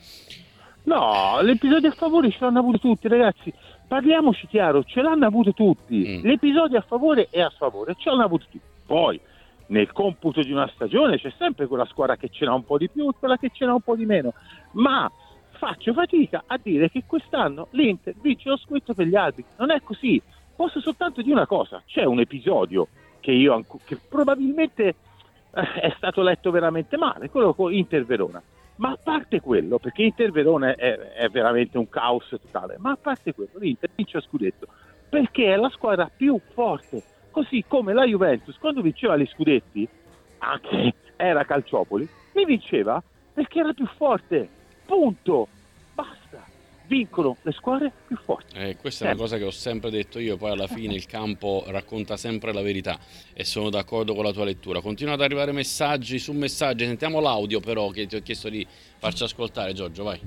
No, 0.85 1.41
l'episodio 1.43 1.91
a 1.91 1.93
favore 1.93 2.31
ce 2.31 2.39
l'hanno 2.41 2.59
avuto 2.59 2.79
tutti, 2.79 3.09
ragazzi. 3.09 3.53
Parliamoci 3.87 4.47
chiaro, 4.47 4.83
ce 4.85 5.01
l'hanno 5.01 5.27
avuto 5.27 5.53
tutti. 5.53 6.19
Mm. 6.19 6.25
L'episodio 6.25 6.79
a 6.79 6.83
favore 6.83 7.29
è 7.31 7.41
a 7.41 7.51
favore, 7.51 7.95
ce 7.99 8.11
l'hanno 8.11 8.25
avuto 8.25 8.47
tutti. 8.51 8.61
Poi, 8.87 9.21
nel 9.67 9.93
computo 9.93 10.43
di 10.43 10.51
una 10.51 10.69
stagione, 10.75 11.19
c'è 11.19 11.33
sempre 11.39 11.67
quella 11.67 11.85
squadra 11.85 12.17
che 12.17 12.29
ce 12.31 12.45
n'ha 12.45 12.55
un 12.55 12.65
po' 12.65 12.79
di 12.79 12.89
più 12.89 13.09
e 13.09 13.13
quella 13.19 13.37
che 13.37 13.51
ce 13.53 13.65
n'ha 13.65 13.75
un 13.75 13.81
po' 13.81 13.97
di 13.97 14.07
meno. 14.07 14.33
Ma 14.73 15.11
faccio 15.51 15.93
fatica 15.93 16.43
a 16.47 16.59
dire 16.61 16.91
che 16.91 17.05
quest'anno 17.07 17.69
l'Inter 17.71 18.15
vince 18.21 18.49
lo 18.49 18.57
scudetto 18.57 18.95
per 18.95 19.07
gli 19.07 19.15
altri. 19.15 19.45
Non 19.59 19.71
è 19.71 19.81
così. 19.83 20.21
Posso 20.57 20.81
soltanto 20.81 21.23
dire 21.23 21.35
una 21.35 21.47
cosa: 21.47 21.81
c'è 21.87 22.05
un 22.05 22.19
episodio 22.19 22.89
che 23.21 23.31
io 23.31 23.65
che 23.85 23.97
probabilmente 24.09 24.95
eh, 25.55 25.73
è 25.81 25.95
stato 25.97 26.23
letto 26.23 26.51
veramente 26.51 26.97
male, 26.97 27.31
quello 27.31 27.55
con 27.55 27.73
Inter 27.73 28.05
Verona. 28.05 28.43
Ma 28.83 28.91
a 28.91 28.99
parte 29.01 29.41
quello, 29.41 29.79
perché 29.79 30.03
Inter 30.03 30.33
Verona 30.33 30.75
è, 30.75 30.99
è 30.99 31.29
veramente 31.29 31.79
un 31.79 31.89
caos 31.89 32.29
totale, 32.29 32.75
ma 32.79 32.91
a 32.91 32.99
parte 33.01 33.33
quello, 33.33 33.53
l'Inter 33.55 33.89
vince 33.95 34.17
lo 34.17 34.23
scudetto 34.23 34.67
perché 35.09 35.53
è 35.53 35.57
la 35.57 35.69
squadra 35.69 36.11
più 36.15 36.41
forte. 36.53 37.03
Così 37.31 37.65
come 37.69 37.93
la 37.93 38.05
Juventus, 38.05 38.57
quando 38.59 38.81
vinceva 38.81 39.17
gli 39.17 39.27
scudetti, 39.27 39.87
anche 40.39 40.95
era 41.17 41.45
Calciopoli, 41.45 42.09
li 42.33 42.45
vinceva 42.45 43.01
perché 43.33 43.61
era 43.61 43.73
più 43.73 43.87
forte. 43.87 44.49
Punto. 44.85 45.49
Vincono 46.97 47.39
le 47.41 47.53
squadre 47.53 47.91
più 48.07 48.19
forti. 48.23 48.55
Eh, 48.55 48.77
questa 48.77 49.07
è 49.07 49.09
una 49.09 49.17
cosa 49.17 49.39
che 49.39 49.45
ho 49.45 49.51
sempre 49.51 49.89
detto 49.89 50.19
io, 50.19 50.37
poi 50.37 50.51
alla 50.51 50.67
fine 50.67 50.93
il 50.93 51.07
campo 51.07 51.65
racconta 51.69 52.19
sempre 52.19 52.53
la 52.53 52.61
verità 52.61 52.99
e 53.33 53.45
sono 53.47 53.71
d'accordo 53.71 54.15
con 54.15 54.25
la 54.25 54.31
tua 54.33 54.45
lettura. 54.45 54.83
Continuano 54.83 55.17
ad 55.17 55.25
arrivare 55.25 55.53
messaggi 55.53 56.19
su 56.19 56.33
messaggi, 56.33 56.85
sentiamo 56.85 57.21
l'audio 57.21 57.61
però 57.61 57.89
che 57.89 58.07
ti 58.07 58.17
ho 58.17 58.21
chiesto 58.21 58.51
di 58.51 58.67
farci 58.99 59.23
ascoltare 59.23 59.73
Giorgio, 59.73 60.03
vai. 60.05 60.21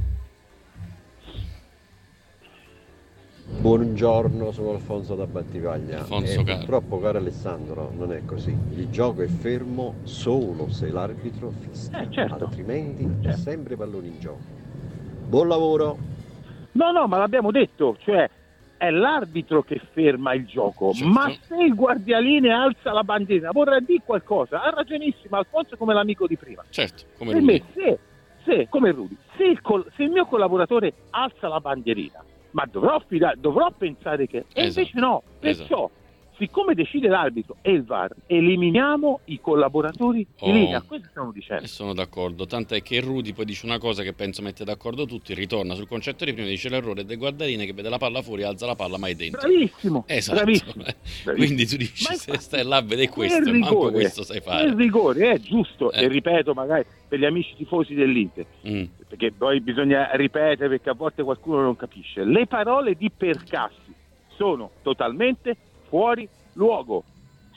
Buongiorno, 3.62 4.51
sono 4.51 4.72
Alfonso 4.72 5.13
da 5.13 5.27
Battivaglia. 5.27 6.00
Alfonso, 6.00 6.39
e 6.39 6.43
caro. 6.43 6.57
purtroppo, 6.57 7.00
caro 7.00 7.19
Alessandro, 7.19 7.91
non 7.95 8.12
è 8.12 8.25
così. 8.25 8.57
Il 8.75 8.89
gioco 8.89 9.22
è 9.22 9.27
fermo 9.27 9.98
solo 10.01 10.72
se 10.72 10.89
l'arbitro 10.89 11.54
fischia, 11.60 12.01
Eh, 12.01 12.12
certo. 12.12 12.45
altrimenti 12.45 13.06
c'è 13.21 13.28
Certo. 13.28 13.39
sempre 13.41 13.75
pallone 13.75 14.08
in 14.08 14.19
gioco. 14.19 14.41
Buon 15.28 15.47
lavoro! 15.47 16.13
No, 16.76 16.92
no, 16.92 17.08
ma 17.08 17.18
l'abbiamo 17.18 17.52
detto, 17.52 17.98
cioè 18.04 18.30
è 18.78 18.90
l'arbitro 18.90 19.64
che 19.64 19.80
ferma 19.94 20.34
il 20.34 20.46
gioco, 20.46 20.92
Certo. 20.94 21.10
ma 21.10 21.32
se 21.48 21.56
il 21.56 21.74
guardialine 21.74 22.52
alza 22.52 22.92
la 22.92 23.04
bandierina 23.04 23.52
vorrà 23.52 23.80
dire 23.80 24.02
qualcosa, 24.06 24.62
ha 24.62 24.70
ragionissimo 24.70 25.38
Alfonso 25.38 25.78
come 25.78 25.94
l'amico 25.94 26.28
di 26.28 26.36
prima. 26.36 26.64
Certo, 26.70 27.04
come 27.18 27.32
per 27.32 27.42
lui. 27.42 27.52
me, 27.54 27.64
se, 27.74 28.00
se, 28.44 28.68
come 28.70 28.92
Rudy, 28.92 29.16
se 29.38 29.44
il, 29.46 29.62
col- 29.62 29.90
se 29.96 30.04
il 30.04 30.10
mio 30.12 30.26
collaboratore 30.26 30.94
alza 31.12 31.48
la 31.48 31.62
bandierina, 31.62 32.22
ma 32.52 32.66
dovrò, 32.70 33.02
dovrò 33.38 33.72
pensare 33.72 34.28
che... 34.28 34.40
E 34.54 34.64
Esatto. 34.66 34.80
invece 34.80 35.00
no, 35.00 35.24
perciò, 35.40 35.90
siccome 36.38 36.74
decide 36.74 37.08
l'arbitro 37.08 37.58
e 37.62 37.71
il 37.71 37.84
VAR, 37.84 38.13
eliminiamo 38.28 39.21
i 39.26 39.39
collaboratori 39.41 40.26
Oh. 40.39 40.45
di 40.45 40.52
linea, 40.52 40.82
questo 40.82 41.08
stiamo 41.10 41.32
dicendo. 41.32 41.65
sono 41.67 41.93
d'accordo, 41.93 42.45
tant'è 42.45 42.82
che 42.82 43.00
Rudy 43.00 43.34
poi 43.34 43.45
dice 43.45 43.65
una 43.65 43.78
cosa 43.78 44.04
che 44.04 44.13
penso 44.13 44.41
mette 44.41 44.63
d'accordo 44.63 45.06
tutti, 45.06 45.34
ritorna 45.34 45.74
sul 45.76 45.88
concetto 45.88 46.26
di 46.26 46.34
prima, 46.34 46.48
dice 46.48 46.69
l'errore 46.69 47.06
del 47.06 47.17
guardarine 47.17 47.65
che 47.65 47.74
vede 47.74 47.89
la 47.89 47.98
palla 47.98 48.21
fuori, 48.21 48.43
alza 48.43 48.65
la 48.65 48.76
palla, 48.76 48.98
ma 48.98 49.08
è 49.08 49.15
dentro. 49.15 49.39
Bravissimo, 49.48 50.04
Esatto. 50.08 50.38
bravissimo. 50.43 50.84
Quindi 51.36 51.65
tu 51.65 51.78
dici, 51.78 52.06
Ma 52.10 52.15
se 52.15 52.38
stai 52.39 52.63
là 52.65 52.78
a 52.78 52.82
vedere 52.82 53.10
questo, 53.10 53.39
manco 53.39 53.54
rigore, 53.69 53.91
questo 53.93 54.24
sai 54.24 54.41
fare. 54.41 54.74
rigore 54.76 55.32
è 55.32 55.39
giusto, 55.39 55.91
Eh. 55.91 56.04
e 56.04 56.08
ripeto 56.08 56.54
magari 56.54 56.84
per 57.08 57.19
gli 57.19 57.26
amici 57.26 57.54
tifosi 57.56 57.93
dell'Inter, 57.93 58.45
Mm. 58.67 58.84
perché 59.08 59.32
poi 59.32 59.62
bisogna 59.62 60.10
ripetere 60.13 60.67
perché 60.69 60.89
a 60.89 60.93
volte 60.93 61.24
qualcuno 61.24 61.62
non 61.62 61.76
capisce. 61.76 62.24
Le 62.24 62.45
parole 62.48 62.95
di 62.95 63.10
Percassi 63.15 63.93
sono 64.36 64.71
totalmente 64.82 65.56
fuori 65.95 66.27
luogo. 66.53 67.05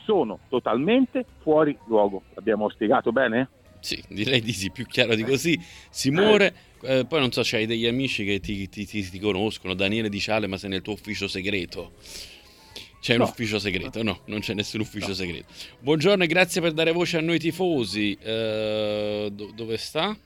Sono 0.04 0.38
totalmente 0.48 1.24
fuori 1.42 1.76
luogo. 1.86 2.22
L'abbiamo 2.34 2.70
spiegato 2.70 3.10
bene? 3.10 3.48
Sì, 3.80 4.00
direi 4.08 4.40
di 4.40 4.52
sì, 4.52 4.70
più 4.70 4.86
chiaro 4.86 5.16
di 5.16 5.24
così. 5.24 5.58
Simone, 5.90 6.54
eh, 6.82 7.04
poi 7.08 7.18
non 7.18 7.32
so, 7.32 7.40
c'hai 7.42 7.66
degli 7.66 7.84
amici 7.86 8.24
che 8.24 8.38
ti, 8.38 8.68
ti- 8.68 8.86
ti- 8.86 9.08
ti 9.10 9.18
conoscono, 9.18 9.74
Daniele 9.74 10.08
Di 10.08 10.20
Ciale, 10.20 10.46
ma 10.46 10.56
sei 10.56 10.70
nel 10.70 10.82
tuo 10.82 10.92
ufficio 10.92 11.26
segreto. 11.26 11.92
C'è 13.00 13.14
un 13.14 13.18
No. 13.20 13.24
ufficio 13.24 13.58
segreto? 13.58 14.02
No, 14.04 14.20
non 14.26 14.38
c'è 14.38 14.54
nessun 14.54 14.80
ufficio 14.80 15.14
segreto. 15.14 15.52
Buongiorno 15.80 16.22
e 16.22 16.26
grazie 16.28 16.60
per 16.60 16.72
dare 16.72 16.92
voce 16.92 17.18
a 17.18 17.20
noi 17.20 17.40
tifosi. 17.40 18.16
Eh, 18.22 19.30
do- 19.32 19.50
dove 19.54 19.76
sta? 19.78 20.16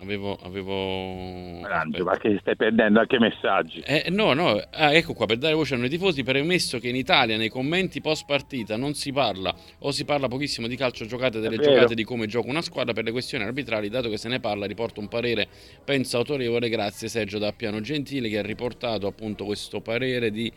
Avevo... 0.00 0.38
avevo... 0.42 1.60
Grande, 1.60 2.02
ma 2.02 2.16
che 2.18 2.36
stai 2.40 2.56
perdendo 2.56 3.00
anche 3.00 3.18
messaggi. 3.18 3.80
Eh, 3.80 4.06
no, 4.10 4.34
no, 4.34 4.60
ah, 4.70 4.92
ecco 4.92 5.14
qua, 5.14 5.26
per 5.26 5.38
dare 5.38 5.54
voce 5.54 5.74
a 5.74 5.78
noi 5.78 5.88
tifosi, 5.88 6.22
premesso 6.22 6.78
che 6.78 6.88
in 6.88 6.96
Italia 6.96 7.36
nei 7.36 7.48
commenti 7.48 8.00
post 8.00 8.24
partita 8.26 8.76
non 8.76 8.94
si 8.94 9.12
parla 9.12 9.54
o 9.80 9.90
si 9.90 10.04
parla 10.04 10.28
pochissimo 10.28 10.66
di 10.66 10.76
calcio 10.76 11.06
giocate, 11.06 11.40
delle 11.40 11.58
giocate, 11.58 11.94
di 11.94 12.04
come 12.04 12.26
gioca 12.26 12.48
una 12.48 12.62
squadra 12.62 12.92
per 12.92 13.04
le 13.04 13.12
questioni 13.12 13.44
arbitrali, 13.44 13.88
dato 13.88 14.08
che 14.08 14.18
se 14.18 14.28
ne 14.28 14.38
parla, 14.40 14.66
riporto 14.66 15.00
un 15.00 15.08
parere, 15.08 15.48
penso 15.84 16.18
autorevole, 16.18 16.68
grazie 16.68 17.08
Sergio 17.08 17.38
da 17.38 17.52
Piano 17.52 17.80
Gentile 17.80 18.28
che 18.28 18.38
ha 18.38 18.42
riportato 18.42 19.06
appunto 19.06 19.44
questo 19.44 19.80
parere 19.80 20.30
di 20.30 20.52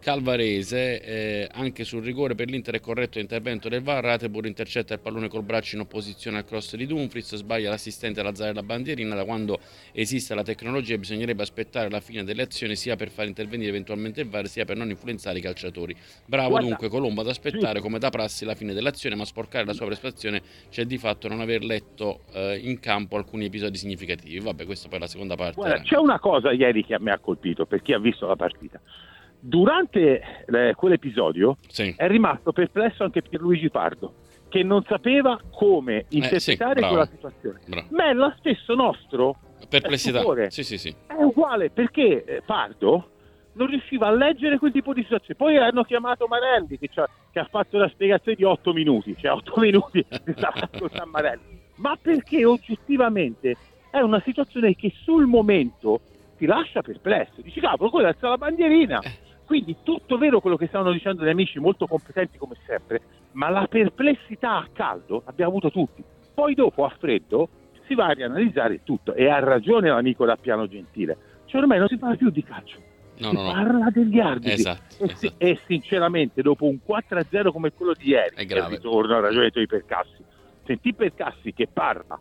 Calvarese 0.00 1.02
eh, 1.02 1.48
anche 1.52 1.84
sul 1.84 2.02
rigore 2.02 2.34
per 2.34 2.48
l'Inter 2.48 2.74
è 2.74 2.80
corretto 2.80 3.18
l'intervento 3.18 3.68
del 3.68 3.82
VAR 3.82 4.02
Ratebur 4.02 4.46
intercetta 4.46 4.94
il 4.94 5.00
pallone 5.00 5.28
col 5.28 5.42
braccio 5.42 5.76
in 5.76 5.82
opposizione 5.82 6.38
al 6.38 6.44
cross 6.44 6.74
di 6.74 6.86
Dumfries 6.86 7.36
sbaglia 7.36 7.70
l'assistente 7.70 8.20
ad 8.20 8.26
alzare 8.26 8.54
la 8.54 8.62
bandierina 8.62 9.14
da 9.14 9.24
quando 9.24 9.60
esiste 9.92 10.34
la 10.34 10.42
tecnologia 10.42 10.96
bisognerebbe 10.96 11.42
aspettare 11.42 11.90
la 11.90 12.00
fine 12.00 12.24
delle 12.24 12.42
azioni 12.42 12.76
sia 12.76 12.96
per 12.96 13.10
far 13.10 13.26
intervenire 13.26 13.68
eventualmente 13.68 14.22
il 14.22 14.28
VAR 14.28 14.46
sia 14.48 14.64
per 14.64 14.76
non 14.76 14.88
influenzare 14.90 15.38
i 15.38 15.42
calciatori 15.42 15.94
bravo 16.24 16.48
Guarda, 16.48 16.66
dunque 16.66 16.88
Colombo 16.88 17.20
ad 17.20 17.28
aspettare 17.28 17.74
giusto. 17.74 17.80
come 17.82 17.98
da 17.98 18.10
prassi 18.10 18.44
la 18.44 18.54
fine 18.54 18.72
dell'azione 18.72 19.14
ma 19.14 19.24
sporcare 19.24 19.64
la 19.64 19.74
sua 19.74 19.86
prestazione 19.86 20.40
c'è 20.70 20.84
di 20.84 20.98
fatto 20.98 21.28
non 21.28 21.40
aver 21.40 21.62
letto 21.62 22.20
eh, 22.32 22.58
in 22.62 22.80
campo 22.80 23.16
alcuni 23.16 23.44
episodi 23.44 23.76
significativi 23.76 24.38
vabbè 24.40 24.64
questa 24.64 24.88
poi 24.88 24.98
è 24.98 25.00
la 25.00 25.06
seconda 25.06 25.36
parte 25.36 25.54
Guarda, 25.54 25.82
c'è 25.82 25.96
una 25.96 26.18
cosa 26.18 26.52
ieri 26.52 26.84
che 26.84 26.98
mi 26.98 27.10
ha 27.10 27.18
colpito 27.18 27.66
per 27.66 27.82
chi 27.82 27.92
ha 27.92 27.98
visto 27.98 28.26
la 28.26 28.36
partita. 28.36 28.80
Durante 29.40 30.44
eh, 30.46 30.74
quell'episodio 30.76 31.56
sì. 31.66 31.94
è 31.96 32.06
rimasto 32.06 32.52
perplesso 32.52 33.04
anche 33.04 33.22
Pierluigi 33.22 33.70
Pardo, 33.70 34.14
che 34.48 34.62
non 34.62 34.84
sapeva 34.86 35.40
come 35.50 36.04
interpretare 36.10 36.74
bravo. 36.80 36.88
quella 36.88 37.08
situazione. 37.10 37.60
bravo. 37.66 37.86
Ma 37.90 38.10
è 38.10 38.12
lo 38.12 38.34
stesso 38.38 38.74
nostro, 38.74 39.36
perplessità 39.68 40.18
stupore. 40.18 40.50
sì 40.50 40.62
sì 40.62 40.78
sì 40.78 40.94
è 41.20 41.22
uguale 41.22 41.70
perché 41.70 42.24
eh, 42.24 42.42
Pardo 42.44 43.10
non 43.52 43.66
riusciva 43.66 44.06
a 44.06 44.10
leggere 44.10 44.58
quel 44.58 44.72
tipo 44.72 44.94
di 44.94 45.02
situazione. 45.02 45.34
Poi 45.34 45.58
hanno 45.58 45.84
chiamato 45.84 46.26
Marelli 46.26 46.78
che, 46.78 46.88
che 46.88 47.38
ha 47.38 47.44
fatto 47.44 47.76
una 47.76 47.88
spiegazione 47.88 48.36
di 48.36 48.44
8 48.44 48.72
minuti, 48.72 49.14
cioè 49.18 49.32
8 49.32 49.54
minuti 49.60 50.04
di 50.24 50.34
ascoltando 50.36 51.10
Marelli. 51.10 51.58
Ma 51.76 51.98
perché 52.00 52.44
oggettivamente 52.44 53.56
è 53.90 54.00
una 54.00 54.22
situazione 54.24 54.74
che 54.74 54.92
sul 55.02 55.26
momento 55.26 56.00
ti 56.38 56.46
lascia 56.46 56.80
perplesso. 56.80 57.42
Dici, 57.42 57.60
cavolo, 57.60 57.90
quello 57.90 58.08
alza 58.08 58.28
la 58.28 58.38
bandierina. 58.38 59.00
Quindi 59.50 59.78
tutto 59.82 60.16
vero 60.16 60.40
quello 60.40 60.56
che 60.56 60.68
stavano 60.68 60.92
dicendo 60.92 61.24
gli 61.24 61.28
amici, 61.28 61.58
molto 61.58 61.88
competenti 61.88 62.38
come 62.38 62.54
sempre, 62.64 63.00
ma 63.32 63.48
la 63.48 63.66
perplessità 63.66 64.58
a 64.58 64.68
caldo 64.72 65.24
l'abbiamo 65.26 65.50
avuto 65.50 65.72
tutti. 65.72 66.04
Poi 66.32 66.54
dopo 66.54 66.84
a 66.84 66.88
freddo 66.96 67.48
si 67.88 67.96
va 67.96 68.06
a 68.06 68.12
rianalizzare 68.12 68.84
tutto 68.84 69.12
e 69.12 69.28
ha 69.28 69.40
ragione 69.40 69.88
l'amico 69.88 70.24
da 70.24 70.36
Piano 70.36 70.68
Gentile, 70.68 71.16
cioè 71.46 71.62
ormai 71.62 71.78
non 71.80 71.88
si 71.88 71.98
parla 71.98 72.14
più 72.14 72.30
di 72.30 72.44
calcio, 72.44 72.78
No, 73.18 73.30
si 73.30 73.34
no, 73.34 73.42
no. 73.42 73.50
parla 73.52 73.90
degli 73.90 74.20
arbitri. 74.20 74.52
Esatto, 74.52 74.94
e, 75.04 75.08
si- 75.16 75.26
esatto. 75.26 75.34
e 75.44 75.58
sinceramente 75.66 76.42
dopo 76.42 76.66
un 76.66 76.78
4-0 76.86 77.50
come 77.50 77.72
quello 77.72 77.94
di 77.98 78.06
ieri, 78.10 78.36
È 78.36 78.44
grave. 78.44 78.76
ritorno 78.76 79.16
al 79.16 79.22
ragionamento 79.22 79.58
di 79.58 79.66
Percassi, 79.66 80.22
sentì 80.64 80.94
Percassi 80.94 81.52
che 81.52 81.66
parla 81.66 82.16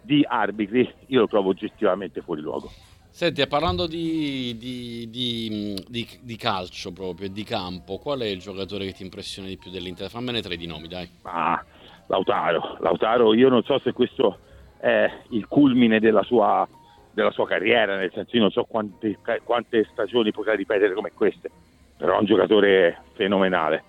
di 0.00 0.24
arbitri, 0.26 0.90
io 1.08 1.20
lo 1.20 1.26
trovo 1.26 1.50
oggettivamente 1.50 2.22
fuori 2.22 2.40
luogo. 2.40 2.70
Senti, 3.12 3.46
parlando 3.46 3.86
di, 3.86 4.56
di- 4.56 5.08
di- 5.10 6.18
di- 6.22 6.36
calcio 6.36 6.92
proprio 6.92 7.28
di 7.28 7.42
campo, 7.44 7.98
qual 7.98 8.20
è 8.20 8.26
il 8.26 8.38
giocatore 8.38 8.86
che 8.86 8.92
ti 8.92 9.02
impressiona 9.02 9.48
di 9.48 9.58
più 9.58 9.70
dell'Inter? 9.70 10.08
Fammene 10.08 10.40
tre 10.40 10.56
di 10.56 10.66
nomi, 10.66 10.88
dai. 10.88 11.08
Ma 11.22 11.62
Lautaro, 12.06 12.78
Lautaro, 12.80 13.34
io 13.34 13.48
non 13.48 13.62
so 13.62 13.78
se 13.80 13.92
questo 13.92 14.38
è 14.78 15.10
il 15.30 15.46
culmine 15.48 16.00
della 16.00 16.22
sua, 16.22 16.66
della 17.12 17.30
sua 17.30 17.46
carriera, 17.46 17.96
nel 17.96 18.10
senso 18.14 18.36
io 18.36 18.42
non 18.42 18.50
so 18.50 18.64
quante, 18.64 19.18
quante 19.44 19.86
stagioni 19.92 20.30
potrà 20.30 20.54
ripetere 20.54 20.94
come 20.94 21.12
queste, 21.12 21.50
però 21.96 22.16
è 22.16 22.20
un 22.20 22.26
giocatore 22.26 23.02
fenomenale. 23.14 23.84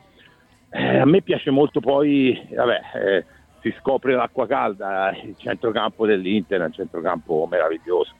Eh, 0.72 0.98
a 0.98 1.06
me 1.06 1.22
piace 1.22 1.52
molto 1.52 1.80
poi, 1.80 2.48
vabbè, 2.54 2.82
eh, 2.96 3.26
si 3.62 3.74
scopre 3.80 4.14
l'acqua 4.14 4.48
calda, 4.48 5.16
il 5.24 5.36
centrocampo 5.38 6.06
dell'Inter 6.06 6.62
è 6.62 6.66
un 6.66 6.74
centrocampo 6.74 7.48
meraviglioso, 7.50 8.14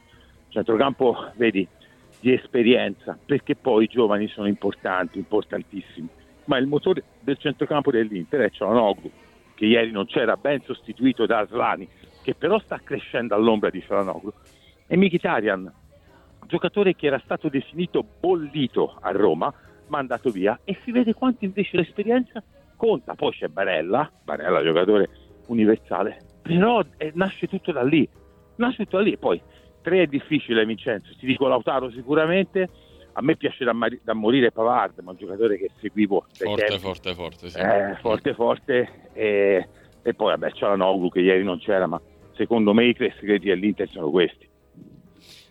centrocampo, 0.52 1.32
vedi, 1.36 1.68
di 2.20 2.34
esperienza, 2.34 3.18
perché 3.26 3.56
poi 3.56 3.86
i 3.86 3.88
giovani 3.88 4.28
sono 4.28 4.48
importanti, 4.48 5.18
importantissimi, 5.18 6.08
ma 6.46 6.58
il 6.58 6.68
motore 6.68 7.04
del 7.20 7.38
centrocampo 7.38 7.90
dell'Inter 7.90 8.42
è 8.42 8.50
Cialanoglu, 8.52 9.10
che 9.56 9.66
ieri 9.66 9.92
non 9.92 10.06
c'era, 10.06 10.38
ben 10.38 10.62
sostituito 10.62 11.26
da 11.26 11.40
Aslani, 11.40 11.88
che 12.22 12.36
però 12.36 12.60
sta 12.60 12.80
crescendo 12.84 13.34
all'ombra 13.34 13.70
di 13.70 13.82
Cialanoglu, 13.82 14.32
e 14.86 14.98
Mkhitaryan, 14.98 15.72
giocatore 16.46 16.96
che 16.96 17.08
era 17.08 17.20
stato 17.24 17.50
definito 17.50 18.06
bollito 18.20 18.98
a 19.02 19.12
Roma, 19.12 19.52
ma 19.88 19.98
è 19.98 20.02
andato 20.02 20.30
via, 20.30 20.60
e 20.64 20.78
si 20.84 20.92
vede 20.92 21.14
quanto 21.14 21.46
invece 21.46 21.78
l'esperienza 21.78 22.44
conta. 22.76 23.16
Poi 23.16 23.32
c'è 23.32 23.48
Barella, 23.48 24.12
Barella 24.24 24.64
giocatore 24.64 25.10
universale, 25.48 26.18
però 26.42 26.84
eh, 26.98 27.12
nasce 27.16 27.48
tutto 27.48 27.72
da 27.72 27.84
lì, 27.84 28.08
nasce 28.58 28.84
tutto 28.84 28.98
da 28.98 29.04
lì. 29.04 29.18
Poi 29.18 29.42
tre 29.82 30.04
è 30.04 30.08
difficile 30.08 30.66
Vincenzo, 30.66 31.14
ti 31.18 31.26
dico 31.26 31.48
Lautaro 31.48 31.90
sicuramente, 31.92 32.70
a 33.14 33.22
me 33.22 33.36
piace 33.36 33.64
da, 33.66 33.74
mari- 33.74 34.00
da 34.04 34.14
morire 34.14 34.52
Pavard, 34.52 35.00
ma 35.00 35.12
un 35.12 35.18
giocatore 35.18 35.58
che 35.58 35.72
seguivo 35.80 36.26
Forte, 36.38 36.66
tempi. 36.66 36.80
forte, 36.82 37.14
forte. 37.16 37.50
Sì. 37.50 37.58
Eh, 37.60 37.98
forte 38.02 38.34
forte 38.34 39.10
e, 39.14 39.68
e 40.02 40.14
poi 40.14 40.28
vabbè 40.32 40.52
c'è 40.52 40.66
la 40.68 40.76
Noglu 40.76 41.10
che 41.10 41.20
ieri 41.20 41.44
non 41.44 41.60
c'era 41.60 41.86
ma 41.88 42.02
secondo 42.34 42.74
me 42.74 42.86
i 42.88 42.94
tre 42.94 43.14
segreti 43.20 43.48
dell'Inter 43.48 43.90
sono 43.90 44.10
questi 44.10 44.50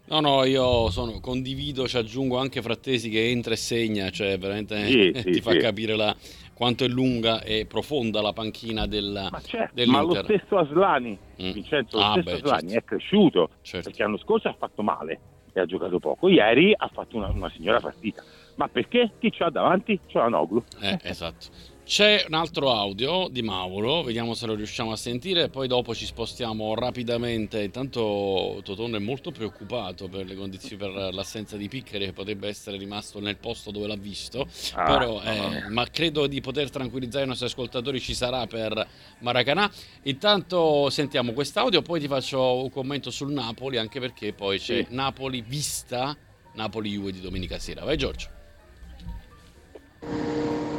No, 0.06 0.18
no, 0.20 0.44
io 0.44 0.90
sono- 0.90 1.20
condivido, 1.20 1.86
ci 1.86 1.96
aggiungo 1.96 2.36
anche 2.36 2.62
Frattesi 2.62 3.10
che 3.10 3.28
entra 3.28 3.52
e 3.52 3.56
segna, 3.56 4.10
cioè 4.10 4.36
veramente 4.38 4.84
Sì, 4.86 5.12
ti 5.22 5.34
sì, 5.34 5.40
fa 5.40 5.52
sì. 5.52 5.58
capire 5.58 5.94
la- 5.94 6.16
quanto 6.60 6.84
è 6.84 6.88
lunga 6.88 7.40
e 7.42 7.64
profonda 7.64 8.20
la 8.20 8.34
panchina 8.34 8.84
del, 8.86 9.28
ma, 9.30 9.40
c'è, 9.40 9.70
dell'Inter. 9.72 10.02
ma 10.04 10.06
lo 10.06 10.22
stesso 10.24 10.58
Aslani 10.58 11.18
Mm. 11.40 11.52
Vincenzo 11.52 11.96
lo 11.96 12.02
Ah, 12.04 12.10
stesso 12.20 12.24
beh, 12.28 12.42
Aslani 12.42 12.60
certo. 12.68 12.76
è 12.76 12.84
cresciuto 12.84 13.48
Certo. 13.62 13.88
perché 13.88 14.02
l'anno 14.02 14.18
scorso 14.18 14.48
ha 14.48 14.52
fatto 14.58 14.82
male 14.82 15.20
e 15.54 15.60
ha 15.60 15.64
giocato 15.64 15.98
poco 15.98 16.28
ieri 16.28 16.74
ha 16.76 16.90
fatto 16.92 17.16
una, 17.16 17.28
una 17.30 17.48
signora 17.48 17.80
partita 17.80 18.22
ma 18.56 18.68
perché? 18.68 19.12
chi 19.18 19.30
c'ha 19.30 19.48
davanti? 19.48 19.98
c'è 20.06 20.18
la 20.18 20.28
Noglu 20.28 20.62
Eh, 20.82 20.98
esatto. 21.04 21.46
C'è 21.90 22.24
un 22.28 22.34
altro 22.34 22.70
audio 22.72 23.26
di 23.26 23.42
Mauro, 23.42 24.04
vediamo 24.04 24.34
se 24.34 24.46
lo 24.46 24.54
riusciamo 24.54 24.92
a 24.92 24.96
sentire, 24.96 25.48
poi 25.48 25.66
dopo 25.66 25.92
ci 25.92 26.06
spostiamo 26.06 26.72
rapidamente. 26.76 27.60
Intanto 27.64 28.60
Totonno 28.62 28.94
è 28.94 29.00
molto 29.00 29.32
preoccupato 29.32 30.06
per 30.06 30.24
le 30.24 30.36
condizioni, 30.36 30.76
per 30.76 31.12
l'assenza 31.12 31.56
di 31.56 31.66
Piccari 31.66 32.04
che 32.04 32.12
potrebbe 32.12 32.46
essere 32.46 32.76
rimasto 32.76 33.18
nel 33.18 33.38
posto 33.38 33.72
dove 33.72 33.88
l'ha 33.88 33.96
visto. 33.96 34.46
Ah, 34.74 34.84
Però, 34.84 35.20
eh, 35.20 35.68
ma 35.70 35.84
credo 35.90 36.28
di 36.28 36.40
poter 36.40 36.70
tranquillizzare 36.70 37.24
i 37.24 37.26
nostri 37.26 37.46
ascoltatori, 37.46 37.98
ci 37.98 38.14
sarà 38.14 38.46
per 38.46 38.86
Maracanà. 39.18 39.68
Intanto 40.04 40.90
sentiamo 40.90 41.32
quest'audio, 41.32 41.82
poi 41.82 41.98
ti 41.98 42.06
faccio 42.06 42.62
un 42.62 42.70
commento 42.70 43.10
sul 43.10 43.32
Napoli, 43.32 43.78
anche 43.78 43.98
perché 43.98 44.32
poi 44.32 44.60
c'è 44.60 44.84
Sì. 44.84 44.94
Napoli 44.94 45.40
vista, 45.44 46.16
Napoli-Juve 46.54 47.10
di 47.10 47.20
domenica 47.20 47.58
sera. 47.58 47.82
Vai 47.82 47.96
Giorgio. 47.96 48.38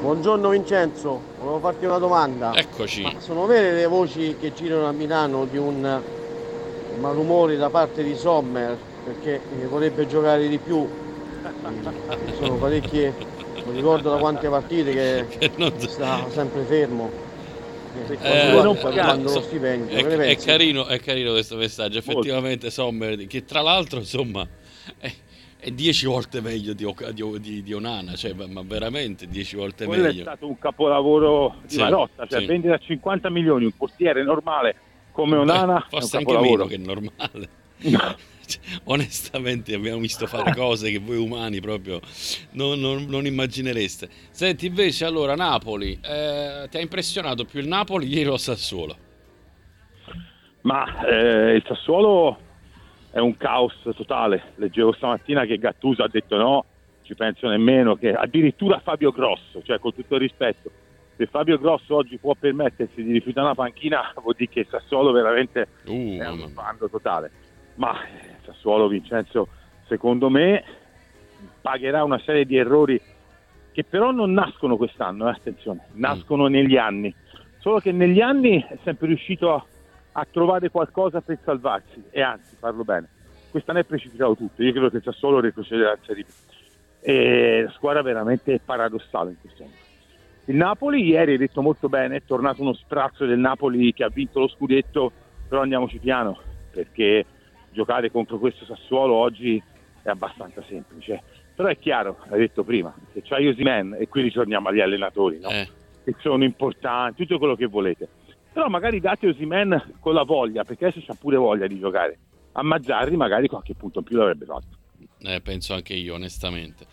Buongiorno 0.02 0.50
Vincenzo, 0.50 1.22
volevo 1.40 1.60
farti 1.60 1.86
una 1.86 2.00
domanda. 2.00 2.54
Eccoci. 2.56 3.04
Ma 3.04 3.14
sono 3.20 3.46
vere 3.46 3.74
le 3.74 3.86
voci 3.86 4.36
che 4.40 4.52
girano 4.54 4.88
a 4.88 4.92
Milano 4.92 5.46
di 5.46 5.58
un 5.58 6.02
malumore 7.00 7.56
da 7.56 7.70
parte 7.70 8.04
di 8.04 8.16
Sommer 8.16 8.76
perché 9.06 9.36
eh, 9.62 9.66
vorrebbe 9.68 10.08
giocare 10.08 10.48
di 10.48 10.58
più? 10.58 10.88
Sono 12.40 12.56
parecchie, 12.56 13.14
non 13.64 13.76
ricordo 13.76 14.10
da 14.10 14.18
quante 14.18 14.50
partite 14.50 14.92
che 14.92 15.26
Che 15.38 15.52
non- 15.58 15.74
sta 15.80 16.26
sempre 16.32 16.64
fermo. 16.64 17.10
Eh, 18.10 18.18
Eh, 18.22 18.62
non 18.64 18.78
pagare. 18.80 19.08
manda 19.08 19.32
lo 19.34 19.42
stipendio, 19.42 19.96
È, 19.98 20.04
è 20.30 20.36
carino, 20.38 20.86
è 20.88 21.00
carino 21.00 21.32
questo 21.34 21.58
messaggio. 21.58 22.00
Effettivamente, 22.00 22.72
Sommer, 22.72 23.28
che 23.28 23.44
tra 23.46 23.62
l'altro, 23.62 24.00
insomma, 24.00 24.48
è, 24.98 25.12
è 25.62 25.69
dieci 25.69 26.08
volte 26.08 26.41
meglio 26.41 26.74
di, 26.74 26.91
di, 27.39 27.62
di- 27.62 27.74
Onana, 27.74 28.15
cioè, 28.15 28.34
ma, 28.34 28.63
veramente 28.65 29.28
dieci 29.28 29.56
volte 29.56 29.86
quello 29.86 30.06
è 30.06 30.08
meglio. 30.08 30.21
stato 30.24 30.47
un 30.47 30.58
capolavoro 30.58 31.58
di 31.62 31.74
Sì, 31.74 31.78
Marotta 31.78 32.26
cioè 32.26 32.39
sì. 32.39 32.45
vendere 32.47 32.74
a 32.74 32.78
50 32.80 33.30
milioni 33.30 33.65
un 33.65 33.71
portiere 33.78 34.24
normale 34.24 34.76
come 35.12 35.38
Onana 35.38 35.76
Beh, 35.76 35.80
è 35.86 35.89
forse 35.89 36.17
anche 36.17 36.38
meno 36.39 36.65
che 36.65 36.78
normale. 36.78 37.50
No. 37.84 38.15
Cioè, 38.43 38.60
onestamente 38.86 39.76
abbiamo 39.76 40.00
visto 40.00 40.26
fare 40.26 40.52
cose 40.58 40.89
che 40.89 40.97
voi 40.97 41.17
umani 41.17 41.60
proprio 41.60 42.00
non, 42.54 42.80
non- 42.80 43.06
non 43.08 43.28
immaginereste. 43.28 44.10
Senti, 44.32 44.65
invece, 44.65 45.06
allora, 45.06 45.36
Napoli, 45.36 46.00
eh, 46.02 46.67
ti 46.71 46.78
ha 46.78 46.82
impressionato 46.82 47.45
più 47.45 47.60
il 47.60 47.67
Napoli 47.67 48.08
ieri 48.08 48.30
o 48.30 48.38
Sassuolo? 48.38 48.97
Ma 50.62 51.06
eh, 51.08 51.54
il 51.56 51.63
Sassuolo 51.67 52.38
è 53.12 53.19
un 53.19 53.38
caos 53.38 53.76
totale. 53.95 54.54
Leggevo 54.56 54.93
stamattina 54.93 55.45
che 55.45 55.58
Gattuso 55.58 56.04
ha 56.04 56.10
detto 56.10 56.38
no, 56.38 56.65
ci 57.04 57.13
penso 57.15 57.47
nemmeno, 57.47 57.95
che 57.95 58.13
addirittura 58.13 58.80
Fabio 58.80 59.12
Grosso, 59.12 59.62
cioè 59.63 59.80
con 59.80 59.93
tutto 59.93 60.15
il 60.15 60.21
rispetto, 60.21 60.71
se 61.17 61.26
Fabio 61.28 61.60
Grosso 61.60 61.95
oggi 61.95 62.17
può 62.17 62.34
permettersi 62.34 63.04
di 63.04 63.12
rifiutare 63.12 63.47
una 63.47 63.56
panchina, 63.56 64.12
vuol 64.21 64.36
dire 64.36 64.52
che 64.52 64.67
Sassuolo 64.69 65.12
veramente 65.12 65.67
Uh, 65.86 66.17
è 66.17 66.28
un 66.28 66.54
bando 66.54 66.89
totale. 66.89 67.32
Ma 67.76 68.04
eh, 68.04 68.36
Sassuolo, 68.45 68.88
Vincenzo, 68.88 69.47
secondo 69.88 70.30
me 70.30 70.63
pagherà 71.62 72.04
una 72.04 72.19
serie 72.19 72.45
di 72.45 72.58
errori 72.58 73.00
che 73.71 73.84
però 73.84 74.12
non 74.12 74.34
nascono 74.34 74.78
quest'anno, 74.78 75.28
eh, 75.28 75.32
attenzione, 75.32 75.88
nascono 75.93 76.47
negli 76.47 76.78
anni. 76.78 77.13
Solo 77.60 77.80
che 77.80 77.91
negli 77.91 78.19
anni 78.19 78.65
è 78.67 78.78
sempre 78.84 79.08
riuscito 79.08 79.54
a, 79.54 79.65
a 80.13 80.28
trovare 80.30 80.69
qualcosa 80.69 81.21
per 81.21 81.39
salvarsi 81.43 82.04
e 82.10 82.21
anzi, 82.21 82.56
farlo 82.58 82.84
bene. 82.84 83.08
Quest'anno 83.50 83.80
è 83.80 83.84
precipitato 83.84 84.36
tutto, 84.36 84.63
io 84.63 84.71
credo 84.71 84.89
che 84.89 85.02
Sassuolo 85.02 85.39
retrocederà 85.39 85.91
in 85.91 86.04
Serie 86.06 86.24
B. 86.24 86.28
E 87.02 87.63
la 87.63 87.71
squadra 87.71 88.02
veramente 88.02 88.60
paradossale 88.63 89.32
in 89.32 89.38
questo 89.41 89.63
momento. 89.63 89.89
Il 90.45 90.56
Napoli 90.56 91.04
ieri 91.04 91.34
hai 91.34 91.38
detto 91.38 91.62
molto 91.62 91.88
bene, 91.89 92.17
è 92.17 92.24
tornato 92.26 92.62
uno 92.62 92.74
sprazzo 92.74 93.26
del 93.26 93.39
Napoli 93.39 93.93
che 93.93 94.04
ha 94.04 94.10
vinto 94.10 94.39
lo 94.39 94.47
scudetto, 94.47 95.12
però 95.47 95.62
andiamoci 95.62 96.00
piano, 96.00 96.39
perché 96.71 97.26
giocare 97.71 98.12
contro 98.12 98.38
questo 98.38 98.65
Sassuolo 98.65 99.13
oggi 99.13 99.62
è 100.02 100.10
abbastanza 100.10 100.63
semplice. 100.67 101.21
Però 101.56 101.67
è 101.67 101.78
chiaro, 101.78 102.17
hai 102.30 102.39
detto 102.39 102.63
prima, 102.63 102.93
che 103.13 103.21
c'hai 103.24 103.47
Osimen 103.47 103.95
e 104.00 104.08
qui 104.08 104.24
ritorniamo 104.24 104.69
agli 104.69 104.80
allenatori, 104.80 105.39
no? 105.39 105.50
Eh, 105.50 105.69
che 106.04 106.15
sono 106.19 106.43
importanti, 106.43 107.26
tutto 107.26 107.38
quello 107.38 107.56
che 107.56 107.67
volete. 107.67 108.08
Però 108.54 108.68
magari 108.68 109.00
date 109.00 109.28
Osimen 109.28 109.96
con 110.00 110.14
la 110.14 110.24
voglia, 110.24 110.64
perché 110.64 110.86
adesso 110.86 111.04
c'ha 111.06 111.16
pure 111.16 111.38
voglia 111.38 111.68
di 111.68 111.80
giocare. 111.80 112.20
A 112.54 112.64
Mazzarri 112.64 113.16
magari 113.16 113.48
qualche 113.48 113.76
punto 113.76 114.00
in 114.00 114.06
più 114.06 114.18
l'avrebbe 114.18 114.46
fatto. 114.46 114.78
Eh, 115.20 115.40
penso 115.42 115.74
anche 115.74 115.94
io, 115.94 116.16
onestamente. 116.16 116.86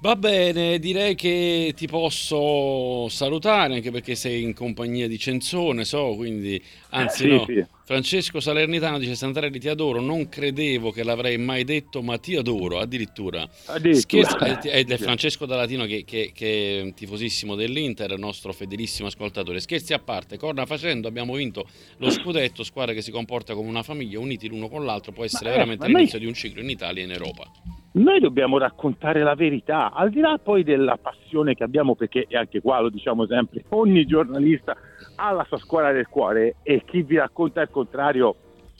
Va 0.00 0.16
bene, 0.16 0.78
direi 0.80 1.14
che 1.14 1.72
ti 1.76 1.86
posso 1.86 3.08
salutare 3.08 3.74
anche 3.74 3.92
perché 3.92 4.16
sei 4.16 4.42
in 4.42 4.52
compagnia 4.52 5.06
di 5.06 5.16
Cenzone, 5.16 5.84
so, 5.84 6.16
quindi 6.16 6.60
anzi 6.90 7.22
Sì, 7.22 7.28
no. 7.28 7.44
sì. 7.44 7.66
Francesco 7.92 8.40
Salernitano 8.40 8.96
dice 8.96 9.14
Santarelli 9.14 9.58
ti 9.58 9.68
adoro, 9.68 10.00
non 10.00 10.30
credevo 10.30 10.92
che 10.92 11.02
l'avrei 11.02 11.36
mai 11.36 11.62
detto, 11.62 12.00
ma 12.00 12.16
ti 12.16 12.34
adoro 12.34 12.78
addirittura. 12.78 13.46
Addirittura. 13.66 14.28
Scherzo, 14.30 14.66
eh, 14.70 14.70
è, 14.70 14.86
è. 14.86 14.96
Francesco 14.96 15.44
Dalatino 15.44 15.84
che, 15.84 16.02
che, 16.02 16.32
che 16.34 16.80
è 16.80 16.94
tifosissimo 16.94 17.54
dell'Inter, 17.54 18.16
nostro 18.16 18.54
fedelissimo 18.54 19.08
ascoltatore. 19.08 19.60
Scherzi 19.60 19.92
a 19.92 19.98
parte, 19.98 20.38
corna 20.38 20.64
facendo, 20.64 21.06
abbiamo 21.06 21.34
vinto 21.34 21.68
lo 21.98 22.08
scudetto, 22.08 22.64
squadra 22.64 22.94
che 22.94 23.02
si 23.02 23.10
comporta 23.10 23.52
come 23.52 23.68
una 23.68 23.82
famiglia, 23.82 24.18
uniti 24.18 24.48
l'uno 24.48 24.70
con 24.70 24.86
l'altro, 24.86 25.12
può 25.12 25.24
essere 25.24 25.50
Ma, 25.50 25.50
eh, 25.50 25.56
veramente 25.56 25.86
noi- 25.86 25.94
l'inizio 25.96 26.18
di 26.18 26.24
un 26.24 26.32
ciclo 26.32 26.62
in 26.62 26.70
Italia 26.70 27.02
e 27.02 27.04
in 27.04 27.12
Europa. 27.12 27.81
Noi 27.94 28.20
dobbiamo 28.20 28.56
raccontare 28.56 29.22
la 29.22 29.34
verità, 29.34 29.92
al 29.92 30.08
di 30.08 30.20
là 30.20 30.38
poi 30.42 30.62
della 30.64 30.96
passione 30.96 31.54
che 31.54 31.62
abbiamo, 31.62 31.94
perché 31.94 32.24
e 32.26 32.38
anche 32.38 32.62
qua 32.62 32.80
lo 32.80 32.88
diciamo 32.88 33.26
sempre, 33.26 33.64
ogni 33.70 34.06
giornalista 34.06 34.74
ha 35.16 35.30
la 35.32 35.44
sua 35.44 35.58
scuola 35.58 35.92
del 35.92 36.08
cuore 36.08 36.56
e 36.62 36.84
chi 36.86 37.02
vi 37.02 37.16
racconta 37.16 37.60
il 37.60 37.68
contrario 37.70 38.34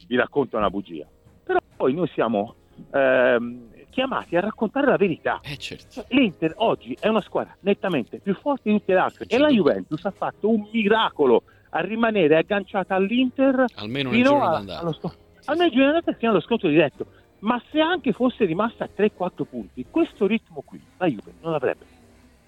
vi 0.07 0.17
racconta 0.17 0.57
una 0.57 0.71
bugia. 0.71 1.07
Però 1.45 1.59
poi 1.77 1.93
noi 1.93 2.09
siamo 2.09 2.55
ehm, 2.91 3.69
chiamati 3.91 4.35
a 4.37 4.41
raccontare 4.41 4.87
la 4.87 4.97
verità. 4.97 5.41
Eh 5.43 5.59
certo. 5.59 5.87
Cioè, 5.91 6.05
L'Inter 6.09 6.55
oggi 6.57 6.97
è 6.99 7.09
una 7.09 7.21
squadra 7.21 7.55
nettamente 7.61 8.19
più 8.19 8.35
forte 8.35 8.71
di 8.71 8.79
tutte 8.79 8.95
le 8.95 8.99
altre 8.99 9.27
e 9.29 9.37
la 9.37 9.49
Juventus 9.49 10.03
ha 10.07 10.11
fatto 10.11 10.49
un 10.49 10.67
miracolo 10.73 11.43
a 11.71 11.81
rimanere 11.81 12.39
agganciata 12.39 12.95
all'Inter 12.95 13.67
Almeno 13.75 14.11
nel 14.11 14.25
fino 14.25 14.43
a- 14.43 14.57
allo. 14.57 14.97
Almeno 15.45 15.69
il 15.69 15.73
giorno 15.73 15.93
d'andata 15.93 16.13
fino 16.15 16.31
allo 16.31 16.41
scontro 16.41 16.69
diretto. 16.69 17.07
Ma 17.43 17.61
se 17.71 17.81
anche 17.81 18.13
fosse 18.13 18.45
rimasta 18.45 18.85
a 18.85 18.89
3-4 18.97 19.45
punti, 19.49 19.85
questo 19.91 20.27
ritmo 20.27 20.63
qui 20.65 20.81
la 20.99 21.07
Juve 21.07 21.33
non 21.41 21.53
l'avrebbe 21.53 21.85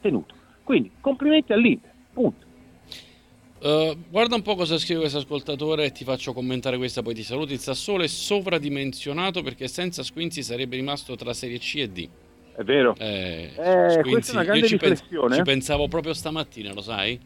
tenuto. 0.00 0.34
Quindi 0.62 0.92
complimenti 1.00 1.52
all'Inter, 1.52 1.90
punto. 2.12 2.46
Eh, 3.60 3.96
guarda 4.08 4.34
un 4.36 4.42
po' 4.42 4.54
cosa 4.54 4.78
scrive 4.78 5.00
questo 5.00 5.18
ascoltatore 5.18 5.86
e 5.86 5.90
ti 5.92 6.04
faccio 6.04 6.32
commentare 6.32 6.76
questa, 6.76 7.02
poi 7.02 7.14
ti 7.14 7.22
saluto. 7.24 7.52
Il 7.52 7.58
Sassuolo 7.58 8.04
è 8.04 8.06
sovradimensionato 8.06 9.42
perché 9.42 9.66
senza 9.68 10.02
Squinzi 10.02 10.42
sarebbe 10.42 10.76
rimasto 10.76 11.16
tra 11.16 11.32
Serie 11.32 11.58
C 11.58 11.74
e 11.78 11.88
D. 11.88 12.08
È 12.54 12.62
vero. 12.62 12.94
Eh, 12.96 13.50
Eh, 13.56 14.00
questa 14.02 14.32
è 14.32 14.34
una 14.36 14.44
grande 14.44 14.68
ci, 14.68 14.76
pens- 14.76 15.00
riflessione. 15.00 15.34
ci 15.36 15.42
pensavo 15.42 15.88
proprio 15.88 16.12
stamattina, 16.14 16.72
lo 16.72 16.82
sai? 16.82 17.18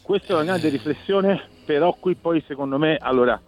Questa 0.00 0.28
è 0.28 0.34
una 0.34 0.44
grande 0.44 0.68
riflessione, 0.70 1.42
però 1.66 1.94
qui 2.00 2.14
poi 2.14 2.42
secondo 2.46 2.78
me, 2.78 2.96
allora, 2.96 3.38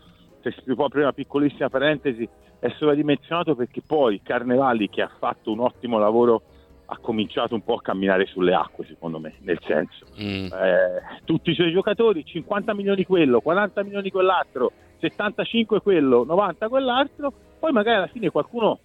se 0.43 0.53
si 0.65 0.75
può 0.75 0.85
aprire 0.85 1.05
una 1.05 1.13
piccolissima 1.15 1.71
parentesi, 1.71 2.29
è 2.63 2.73
sovradimensionato 2.77 3.57
perché 3.57 3.83
poi 3.85 4.21
Carnevali, 4.23 4.89
che 4.89 5.03
ha 5.03 5.11
fatto 5.19 5.51
un 5.51 5.59
ottimo 5.59 5.99
lavoro, 5.99 6.43
ha 6.87 6.97
cominciato 6.99 7.55
un 7.55 7.65
po' 7.65 7.75
a 7.75 7.83
camminare 7.83 8.27
sulle 8.27 8.55
acque, 8.55 8.85
secondo 8.87 9.19
me, 9.19 9.35
nel 9.41 9.59
senso. 9.67 10.07
Mm. 10.21 10.45
eh, 10.45 11.21
tutti 11.25 11.51
i 11.51 11.55
suoi 11.55 11.73
giocatori, 11.73 12.25
50 12.25 12.73
milioni 12.73 13.05
quello, 13.05 13.41
40 13.41 13.83
milioni 13.83 14.13
quell'altro, 14.13 14.71
75 15.01 15.81
quello, 15.81 16.23
90 16.23 16.69
quell'altro, 16.69 17.33
poi 17.59 17.73
magari 17.73 17.97
alla 17.97 18.07
fine 18.07 18.31
qualcuno 18.31 18.79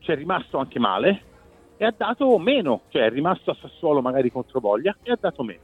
ci 0.00 0.12
è 0.12 0.14
rimasto 0.14 0.58
anche 0.58 0.78
male 0.78 1.22
e 1.78 1.86
ha 1.86 1.94
dato 1.96 2.36
meno, 2.36 2.82
cioè 2.88 3.04
è 3.04 3.10
rimasto 3.10 3.52
a 3.52 3.56
Sassuolo 3.58 4.02
magari 4.02 4.30
contro 4.30 4.60
Voglia 4.60 4.94
e 5.02 5.12
ha 5.12 5.18
dato 5.18 5.42
meno. 5.42 5.60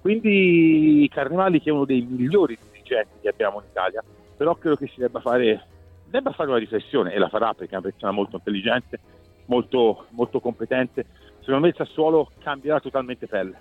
Quindi 0.00 1.10
Carnevali 1.12 1.60
che 1.60 1.70
è 1.70 1.72
uno 1.72 1.84
dei 1.84 2.06
migliori 2.08 2.56
dirigenti 2.70 3.18
che 3.22 3.28
abbiamo 3.28 3.58
in 3.58 3.66
Italia, 3.68 4.04
però 4.36 4.54
credo 4.54 4.76
che 4.76 4.86
si 4.86 5.00
debba 5.00 5.18
fare, 5.18 5.66
debba 6.08 6.32
fare 6.32 6.48
una 6.48 6.58
riflessione 6.58 7.12
e 7.12 7.18
la 7.18 7.28
farà 7.28 7.54
perché 7.54 7.74
è 7.74 7.78
una 7.78 7.88
persona 7.88 8.12
molto 8.12 8.36
intelligente, 8.36 8.98
molto, 9.46 10.06
molto 10.10 10.40
competente. 10.40 11.06
Secondo 11.40 11.60
me 11.60 11.68
il 11.68 11.74
Sassuolo 11.76 12.30
cambierà 12.38 12.80
totalmente 12.80 13.26
pelle, 13.26 13.56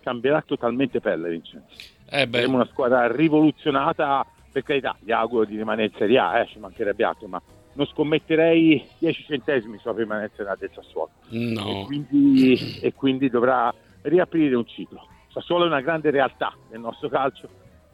cambierà 0.00 0.42
totalmente 0.42 1.00
pelle 1.00 1.30
Vincenzo. 1.30 1.74
Eh 2.10 2.28
Saremo 2.30 2.54
una 2.54 2.68
squadra 2.70 3.10
rivoluzionata, 3.10 4.24
per 4.50 4.62
carità, 4.62 4.96
gli 5.00 5.12
auguro 5.12 5.44
di 5.44 5.56
rimanere 5.56 5.88
in 5.88 5.98
Serie 5.98 6.18
A, 6.18 6.40
eh, 6.40 6.46
ci 6.46 6.58
mancherebbe 6.58 7.04
altro, 7.04 7.28
ma 7.28 7.40
non 7.74 7.86
scommetterei 7.86 8.84
10 8.98 9.24
centesimi 9.24 9.78
sulla 9.78 9.94
permanenza 9.94 10.42
del 10.58 10.70
Sassuolo 10.74 11.10
e, 11.30 11.52
no. 11.52 11.84
quindi, 11.84 12.80
e 12.80 12.92
quindi 12.92 13.30
dovrà 13.30 13.72
riaprire 14.02 14.56
un 14.56 14.66
ciclo. 14.66 15.06
Sassuolo 15.30 15.64
è 15.64 15.66
una 15.68 15.80
grande 15.80 16.10
realtà 16.10 16.52
nel 16.70 16.80
nostro 16.80 17.08
calcio, 17.08 17.48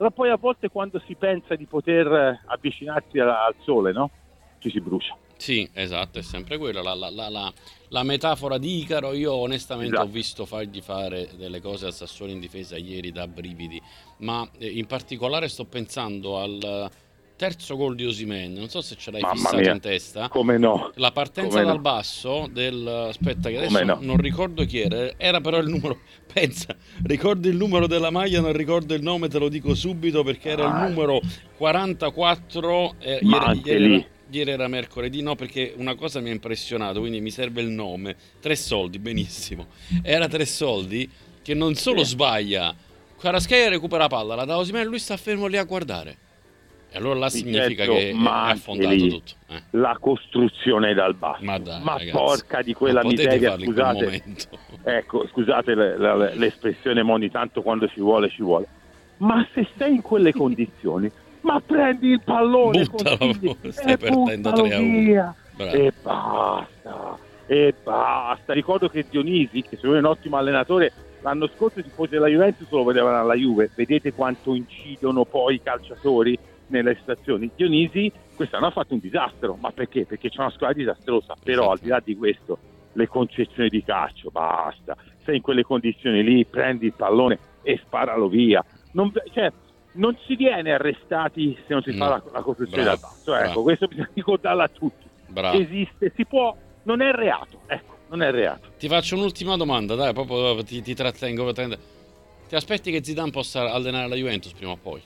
però 0.05 0.11
poi 0.11 0.31
a 0.31 0.37
volte 0.37 0.69
quando 0.69 1.01
si 1.07 1.15
pensa 1.15 1.55
di 1.55 1.65
poter 1.65 2.07
eh, 2.13 2.41
avvicinarsi 2.47 3.19
al, 3.19 3.55
sole, 3.63 3.93
no? 3.93 4.11
Ci 4.59 4.69
si 4.71 4.81
brucia. 4.81 5.17
Sì, 5.37 5.69
esatto, 5.73 6.19
è 6.19 6.23
sempre 6.23 6.59
quella. 6.59 6.83
La, 6.83 6.95
la- 6.95 7.11
la- 7.11 7.29
la- 7.31 7.53
la 7.89 8.03
metafora 8.03 8.59
di 8.59 8.81
Icaro, 8.81 9.15
io 9.15 9.33
onestamente 9.33 9.95
Esatto. 9.95 10.09
ho 10.09 10.13
visto 10.13 10.45
fargli 10.47 10.81
fare 10.83 11.31
delle 11.37 11.61
cose 11.61 11.87
al 11.87 11.93
Sassuolo 11.95 12.33
in 12.33 12.41
difesa 12.41 12.77
ieri 12.77 13.13
da 13.13 13.27
brividi, 13.27 13.81
ma 14.19 14.47
eh, 14.59 14.67
in 14.69 14.87
particolare 14.87 15.49
sto 15.49 15.65
pensando 15.65 16.39
al 16.39 16.91
terzo 17.37 17.77
gol 17.77 17.95
di 17.97 18.05
Osimen, 18.07 18.53
non 18.53 18.69
so 18.69 18.81
se 18.81 18.95
ce 18.97 19.11
l'hai 19.11 19.21
Mamma 19.21 19.35
fissato 19.35 19.57
mia. 19.57 19.73
in 19.73 19.81
testa. 19.81 20.29
Come 20.29 20.57
no? 20.57 20.93
La 20.95 21.11
partenza 21.11 21.51
Come 21.51 21.63
no? 21.63 21.67
dal 21.69 21.81
basso 21.81 22.49
del 22.51 22.87
aspetta 22.87 23.49
che 23.51 23.57
adesso 23.59 23.83
no? 23.85 23.99
non 24.01 24.17
ricordo 24.19 24.65
chi 24.65 24.79
era, 24.81 25.13
era 25.17 25.41
però 25.41 25.59
il 25.59 25.69
numero 25.69 25.99
pensa, 26.33 26.77
ricordo 27.05 27.49
il 27.49 27.57
numero 27.57 27.87
della 27.87 28.11
maglia, 28.11 28.41
non 28.41 28.53
ricordo 28.53 28.95
il 28.95 29.03
nome, 29.03 29.29
te 29.29 29.39
lo 29.39 29.49
dico 29.49 29.75
subito 29.75 30.23
perché 30.23 30.51
era 30.51 30.71
Ah. 30.73 30.85
il 30.85 30.89
numero 30.91 31.21
44 31.57 32.95
eh, 33.01 33.19
Ma 33.23 33.37
ieri, 33.37 33.47
anche 33.47 33.71
ieri 33.71 33.89
lì. 33.89 33.95
era, 33.95 34.07
ieri 34.31 34.51
era 34.51 34.69
mercoledì, 34.69 35.23
no, 35.23 35.35
perché 35.35 35.75
una 35.77 35.95
cosa 35.95 36.21
mi 36.21 36.31
ha 36.31 36.33
impressionato, 36.33 37.01
quindi 37.01 37.21
mi 37.21 37.31
serve 37.31 37.61
il 37.63 37.69
nome. 37.69 38.17
Tre 38.41 38.57
soldi, 38.57 38.99
benissimo. 38.99 39.67
Era 40.03 40.29
tre 40.29 40.45
soldi 40.47 41.09
che 41.43 41.55
non 41.55 41.75
solo 41.75 42.03
Sì. 42.05 42.11
sbaglia, 42.11 42.75
Kvaratskhelia 43.19 43.69
recupera 43.69 44.03
la 44.03 44.09
palla, 44.09 44.35
la 44.35 44.45
dà 44.45 44.55
a 44.55 44.59
Osimhen, 44.59 44.87
lui 44.87 44.99
sta 44.99 45.17
fermo 45.17 45.47
lì 45.47 45.57
a 45.57 45.65
guardare. 45.65 46.17
E 46.95 46.99
allora 46.99 47.19
là 47.19 47.29
significa 47.29 47.85
Certo, 47.85 47.93
che 47.93 48.13
ma 48.15 48.49
è 48.49 48.53
affondato 48.53 48.95
lì 48.95 49.09
tutto. 49.09 49.33
eh. 49.49 49.63
La 49.71 49.97
costruzione 49.99 50.95
dal 50.95 51.17
basso. 51.17 51.43
Ma 51.43 51.59
dai, 51.59 51.81
ragazzi, 51.85 52.11
porca 52.13 52.63
di 52.63 52.73
quella 52.73 53.05
miseria, 53.05 53.59
scusate. 53.59 54.23
Ecco, 54.87 55.27
scusate 55.27 55.75
le- 55.75 55.99
le- 55.99 56.35
l'espressione, 56.37 57.03
ma 57.03 57.15
ogni 57.15 57.31
tanto 57.33 57.63
quando 57.63 57.89
ci 57.89 57.99
vuole, 58.01 58.29
ci 58.29 58.43
vuole. 58.43 58.67
Ma 59.17 59.45
se 59.53 59.67
sei 59.77 59.95
in 59.97 60.03
quelle 60.03 60.31
condizioni, 60.37 61.11
ma 61.41 61.61
prendi 61.61 62.11
il 62.11 62.21
pallone 62.23 62.85
Buttalo, 62.85 63.33
stai 63.73 63.97
perdendo 63.99 64.51
buttalo 64.51 64.69
3 64.69 64.75
a 64.75 64.79
1. 64.79 64.99
via. 64.99 65.35
Bravo. 65.57 65.73
E 65.73 65.93
basta, 66.01 67.19
e 67.47 67.75
basta. 67.83 68.53
Ricordo 68.53 68.89
che 68.89 69.05
Dionisi, 69.11 69.63
che 69.63 69.75
secondo 69.77 69.95
me 69.97 70.01
è 70.03 70.05
un 70.05 70.11
ottimo 70.11 70.37
allenatore, 70.37 70.93
l'anno 71.23 71.49
scorso 71.57 71.81
i 71.81 71.83
tifosi 71.83 72.11
della 72.11 72.29
Juventus 72.29 72.69
lo 72.71 72.85
vedevano 72.85 73.19
alla 73.19 73.35
Juve. 73.35 73.71
Vedete 73.75 74.13
quanto 74.13 74.55
incidono 74.55 75.25
poi 75.25 75.55
i 75.57 75.63
calciatori 75.63 76.39
nelle 76.83 76.97
situazioni. 76.97 77.51
Dionisi 77.55 78.11
quest'anno 78.35 78.67
ha 78.67 78.71
fatto 78.71 78.95
un 78.95 79.01
disastro, 79.01 79.57
ma 79.61 79.71
perché? 79.71 80.05
Perché 80.05 80.29
c'è 80.31 80.41
una 80.41 80.51
squadra 80.51 80.77
disastrosa. 80.77 81.35
Però 81.43 81.71
al 81.71 81.79
di 81.79 81.89
là 81.89 82.01
di 82.05 82.17
questo, 82.17 82.59
le 82.93 83.07
concezioni 83.09 83.69
di 83.69 83.83
calcio, 83.83 84.31
basta. 84.31 84.97
Sei 85.25 85.37
in 85.37 85.43
quelle 85.43 85.63
condizioni 85.63 86.23
lì, 86.23 86.45
prendi 86.45 86.87
il 86.87 86.93
pallone 86.95 87.39
e 87.63 87.81
sparalo 87.85 88.29
via. 88.29 88.65
Non, 88.93 89.13
cioè, 89.33 89.51
non 89.93 90.17
si 90.27 90.37
viene 90.37 90.73
arrestati 90.73 91.57
se 91.67 91.73
non 91.73 91.83
si 91.83 91.93
fa 91.93 92.05
No. 92.05 92.11
la, 92.11 92.23
la 92.33 92.43
costruzione 92.43 92.85
dal 92.85 92.99
basso. 92.99 93.35
Ecco, 93.35 93.45
bravo. 93.45 93.63
questo 93.63 93.87
bisogna 93.87 94.11
ricordarlo 94.13 94.63
a 94.63 94.69
tutti. 94.69 95.07
Bravo. 95.29 95.59
Esiste, 95.59 96.13
si 96.15 96.25
può, 96.27 96.57
non 96.85 97.01
è 97.01 97.11
reato. 97.13 97.61
Ecco, 97.67 97.97
non 98.09 98.23
è 98.23 98.31
reato. 98.31 98.73
Ti 98.79 98.89
faccio 98.89 99.17
un'ultima 99.17 99.57
domanda, 99.57 99.95
dai, 99.95 100.13
proprio 100.13 100.63
ti, 100.63 100.83
ti 100.83 100.95
trattengo. 100.95 101.53
Ti 101.53 102.55
aspetti 102.55 102.91
che 102.91 103.03
Zidane 103.03 103.31
possa 103.31 103.73
allenare 103.73 104.09
la 104.09 104.15
Juventus 104.15 104.53
prima 104.53 104.73
o 104.73 104.77
poi? 104.77 105.03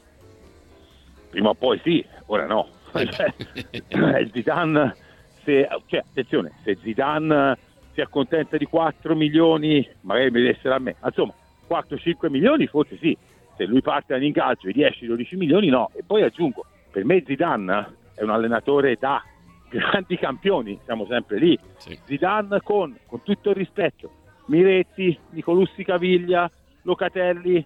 Prima 1.31 1.51
o 1.51 1.55
poi 1.55 1.81
sì, 1.83 2.05
ora 2.27 2.47
no. 2.47 2.69
Eh 2.95 3.09
eh, 3.89 4.31
Zidane, 4.33 4.97
se, 5.45 5.69
cioè, 5.87 6.01
attenzione, 6.01 6.53
se 6.63 6.77
Zidane 6.83 7.57
si 7.93 8.01
accontenta 8.01 8.57
di 8.57 8.65
4 8.65 9.15
milioni, 9.15 9.87
magari 10.03 10.31
mi 10.31 10.41
deve 10.41 10.57
essere 10.57 10.75
a 10.75 10.79
me, 10.79 10.97
ma 11.01 11.09
insomma, 11.09 11.35
4-5 11.69 12.31
milioni 12.31 12.67
forse 12.67 12.97
sì, 12.99 13.17
se 13.57 13.65
lui 13.65 13.83
parte 13.83 14.15
dall'incalcio 14.15 14.69
i 14.69 14.75
10-12 14.75 15.37
milioni 15.37 15.69
no, 15.69 15.91
e 15.95 16.03
poi 16.07 16.23
aggiungo, 16.23 16.65
per 16.91 17.05
me 17.05 17.23
Zidane 17.27 17.97
è 18.15 18.23
un 18.23 18.31
allenatore 18.31 18.97
da 18.99 19.23
grandi 19.69 20.17
campioni, 20.17 20.79
siamo 20.85 21.07
sempre 21.07 21.39
lì, 21.39 21.59
Sì. 21.77 21.99
Zidane 22.05 22.61
con, 22.63 22.97
con 23.07 23.23
tutto 23.23 23.51
il 23.51 23.57
rispetto, 23.57 24.11
Miretti, 24.47 25.19
Nicolussi 25.31 25.85
Caviglia, 25.85 26.51
Locatelli, 26.83 27.65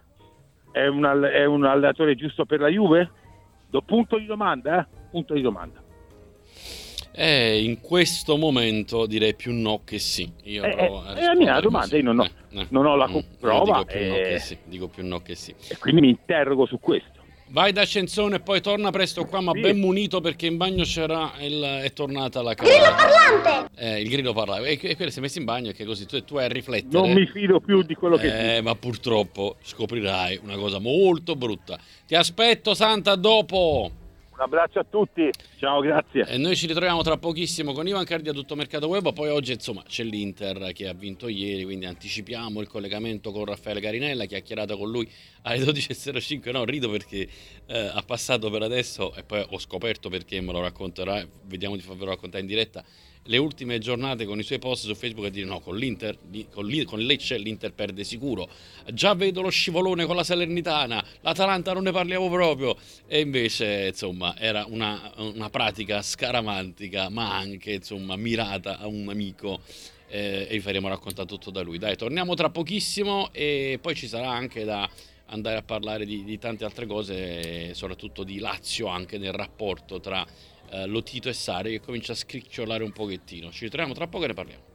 è 0.73 0.87
un, 0.87 1.05
è 1.31 1.45
un 1.45 1.65
allenatore 1.65 2.15
giusto 2.15 2.45
per 2.45 2.61
la 2.61 2.69
Juve? 2.69 3.11
Do 3.73 3.81
punto 3.81 4.19
di 4.19 4.27
domanda, 4.27 4.81
eh? 4.81 4.87
Punto 5.11 5.33
di 5.33 5.41
domanda. 5.41 5.81
Eh, 7.15 7.65
in 7.65 7.81
questo 7.81 8.37
momento 8.37 9.07
direi 9.07 9.35
più 9.35 9.55
no 9.55 9.81
che 9.83 9.99
sì. 9.99 10.31
Io 10.45 10.63
Eh, 10.63 10.69
eh, 10.69 11.15
è 11.15 11.25
la 11.25 11.35
mia 11.35 11.59
domanda, 11.59 11.87
così. 11.89 11.97
io 11.97 12.03
non 12.03 12.19
ho- 12.19 12.25
Eh, 12.51 12.61
eh. 12.61 12.67
non 12.69 12.85
ho 12.85 12.97
la 12.97 13.09
Mm, 13.09 13.17
prova, 13.41 13.65
Dico 13.79 13.85
più 13.87 14.07
no 14.09 14.15
eh. 14.17 14.23
che 14.25 14.39
sì. 14.41 14.59
Dico 14.65 14.89
più 14.89 15.07
no 15.07 15.21
che 15.21 15.35
sì. 15.35 15.55
E 15.69 15.79
quindi 15.79 16.03
mi 16.03 16.09
interrogo 16.11 16.67
su 16.67 16.79
questo. 16.79 17.22
Vai 17.53 17.71
da 17.73 17.85
Cenzone 17.85 18.37
e 18.37 18.41
poi 18.41 18.63
torna 18.63 18.91
presto 18.91 19.27
qua, 19.27 19.43
ma 19.43 19.53
Sì. 19.53 19.61
ben 19.61 19.79
munito 19.79 20.23
perché 20.23 20.47
in 20.47 20.57
bagno 20.57 20.85
c'era 20.85 21.33
il, 21.41 21.61
è 21.83 21.93
tornata 21.93 22.41
la 22.41 22.55
Grillo 22.55 22.95
parlante! 22.97 23.71
Eh, 23.77 24.01
il 24.01 24.09
grillo 24.09 24.33
parlava. 24.33 24.65
E, 24.67 24.79
e 24.81 24.97
quello 24.97 25.11
si 25.11 25.19
è 25.19 25.21
messo 25.21 25.39
in 25.39 25.45
bagno 25.45 25.69
e 25.69 25.75
che 25.75 25.85
così 25.85 26.07
tu, 26.07 26.25
tu 26.25 26.37
hai 26.37 26.47
a 26.47 26.49
riflettere. 26.49 26.89
Non 27.07 27.13
mi 27.13 27.27
fido 27.27 27.61
più 27.61 27.83
di 27.83 27.95
quello 27.95 28.17
che 28.17 28.57
Eh, 28.57 28.63
ma 28.63 28.75
purtroppo 28.75 29.57
scoprirai 29.63 30.41
una 30.43 30.57
cosa 30.57 30.79
molto 30.79 31.37
brutta. 31.37 31.79
Ti 32.07 32.15
aspetto, 32.15 32.73
Santa, 32.73 33.17
dopo. 33.17 33.91
Abbraccio 34.43 34.81
a 34.81 34.85
tutti. 34.85 35.31
Ciao, 35.57 35.81
grazie. 35.81 36.27
E 36.27 36.37
noi 36.37 36.57
ci 36.57 36.67
ritroviamo 36.67 37.01
tra 37.03 37.17
pochissimo 37.17 37.73
con 37.73 37.87
Ivan 37.87 38.05
Cardi 38.05 38.29
a 38.29 38.33
tutto 38.33 38.57
mercato 38.57 38.89
web. 38.89 39.13
Poi 39.13 39.29
oggi, 39.29 39.53
insomma, 39.53 39.85
c'è 39.87 40.03
l'Inter 40.03 40.73
che 40.73 40.89
ha 40.89 40.93
vinto 40.93 41.29
ieri, 41.29 41.63
quindi 41.63 41.87
anticipiamo 41.87 42.61
il 42.61 42.67
collegamento 42.67 43.31
con 43.31 43.45
Raffaele 43.45 43.81
Carinella. 43.81 44.25
Chiacchierata 44.25 44.77
con 44.77 44.91
lui 44.91 45.09
alle 45.43 45.65
12.05. 45.65 46.51
No, 46.51 46.65
rido 46.65 46.91
perché 46.91 47.29
eh, 47.67 47.91
ha 47.95 48.03
passato 48.05 48.51
per 48.51 48.63
adesso 48.63 49.15
e 49.15 49.23
poi 49.23 49.47
ho 49.49 49.59
scoperto 49.61 50.09
perché 50.09 50.41
me 50.41 50.51
lo 50.51 50.61
racconterà. 50.61 51.25
Vediamo 51.45 51.77
di 51.77 51.83
farvelo 51.83 52.11
raccontare 52.11 52.43
in 52.43 52.49
diretta. 52.49 52.85
Le 53.27 53.37
ultime 53.37 53.79
giornate 53.79 54.25
con 54.25 54.39
i 54.39 54.43
suoi 54.43 54.59
post 54.59 54.87
su 54.87 54.95
Facebook 54.95 55.27
a 55.27 55.31
dire 55.31 55.47
no, 55.47 55.61
con 55.61 55.77
l'Inter, 55.77 56.19
con, 56.51 56.85
con 56.85 57.01
Lecce 57.01 57.39
l'Inter 57.39 57.73
perde 57.73 58.03
sicuro. 58.05 58.49
Già 58.93 59.15
vedo 59.15 59.43
lo 59.43 59.51
scivolone 59.51 60.07
con 60.07 60.17
la 60.17 60.25
Salernitana, 60.25 61.05
l'Atalanta 61.21 61.73
non 61.73 61.85
ne 61.85 61.93
parliamo 61.93 62.29
proprio. 62.29 62.77
E 63.07 63.21
invece, 63.21 63.89
insomma, 63.89 64.37
era 64.39 64.65
una, 64.69 65.13
una 65.17 65.51
pratica 65.51 66.03
scaramantica, 66.03 67.09
ma 67.09 67.37
anche, 67.37 67.75
insomma, 67.75 68.17
mirata 68.17 68.79
a 68.79 68.87
un 68.87 69.09
amico 69.09 69.61
eh, 70.09 70.47
e 70.49 70.55
vi 70.55 70.61
faremo 70.61 70.89
raccontare 70.89 71.29
tutto 71.29 71.51
da 71.51 71.63
lui. 71.63 71.79
Dai, 71.79 71.97
torniamo 71.97 72.35
tra 72.35 72.51
pochissimo 72.51 73.33
e 73.33 73.79
poi 73.81 73.95
ci 73.95 74.09
sarà 74.09 74.31
anche 74.31 74.65
da 74.65 74.89
andare 75.27 75.57
a 75.57 75.63
parlare 75.63 76.05
di, 76.05 76.25
di 76.25 76.39
tante 76.39 76.65
altre 76.65 76.87
cose, 76.87 77.73
soprattutto 77.75 78.23
di 78.23 78.39
Lazio 78.39 78.89
anche 78.89 79.17
nel 79.17 79.33
rapporto 79.33 80.01
tra 80.01 80.27
eh, 80.73 80.87
Lotito 80.87 81.29
e 81.29 81.33
Sari 81.33 81.71
che 81.73 81.81
comincia 81.81 82.13
a 82.13 82.17
scricchiolare 82.17 82.83
un 82.83 82.93
pochettino. 82.93 83.51
Ci 83.51 83.65
ritroviamo 83.65 83.95
tra 83.95 84.09
poco 84.09 84.25
e 84.25 84.29
ne 84.29 84.35
parliamo. 84.35 84.72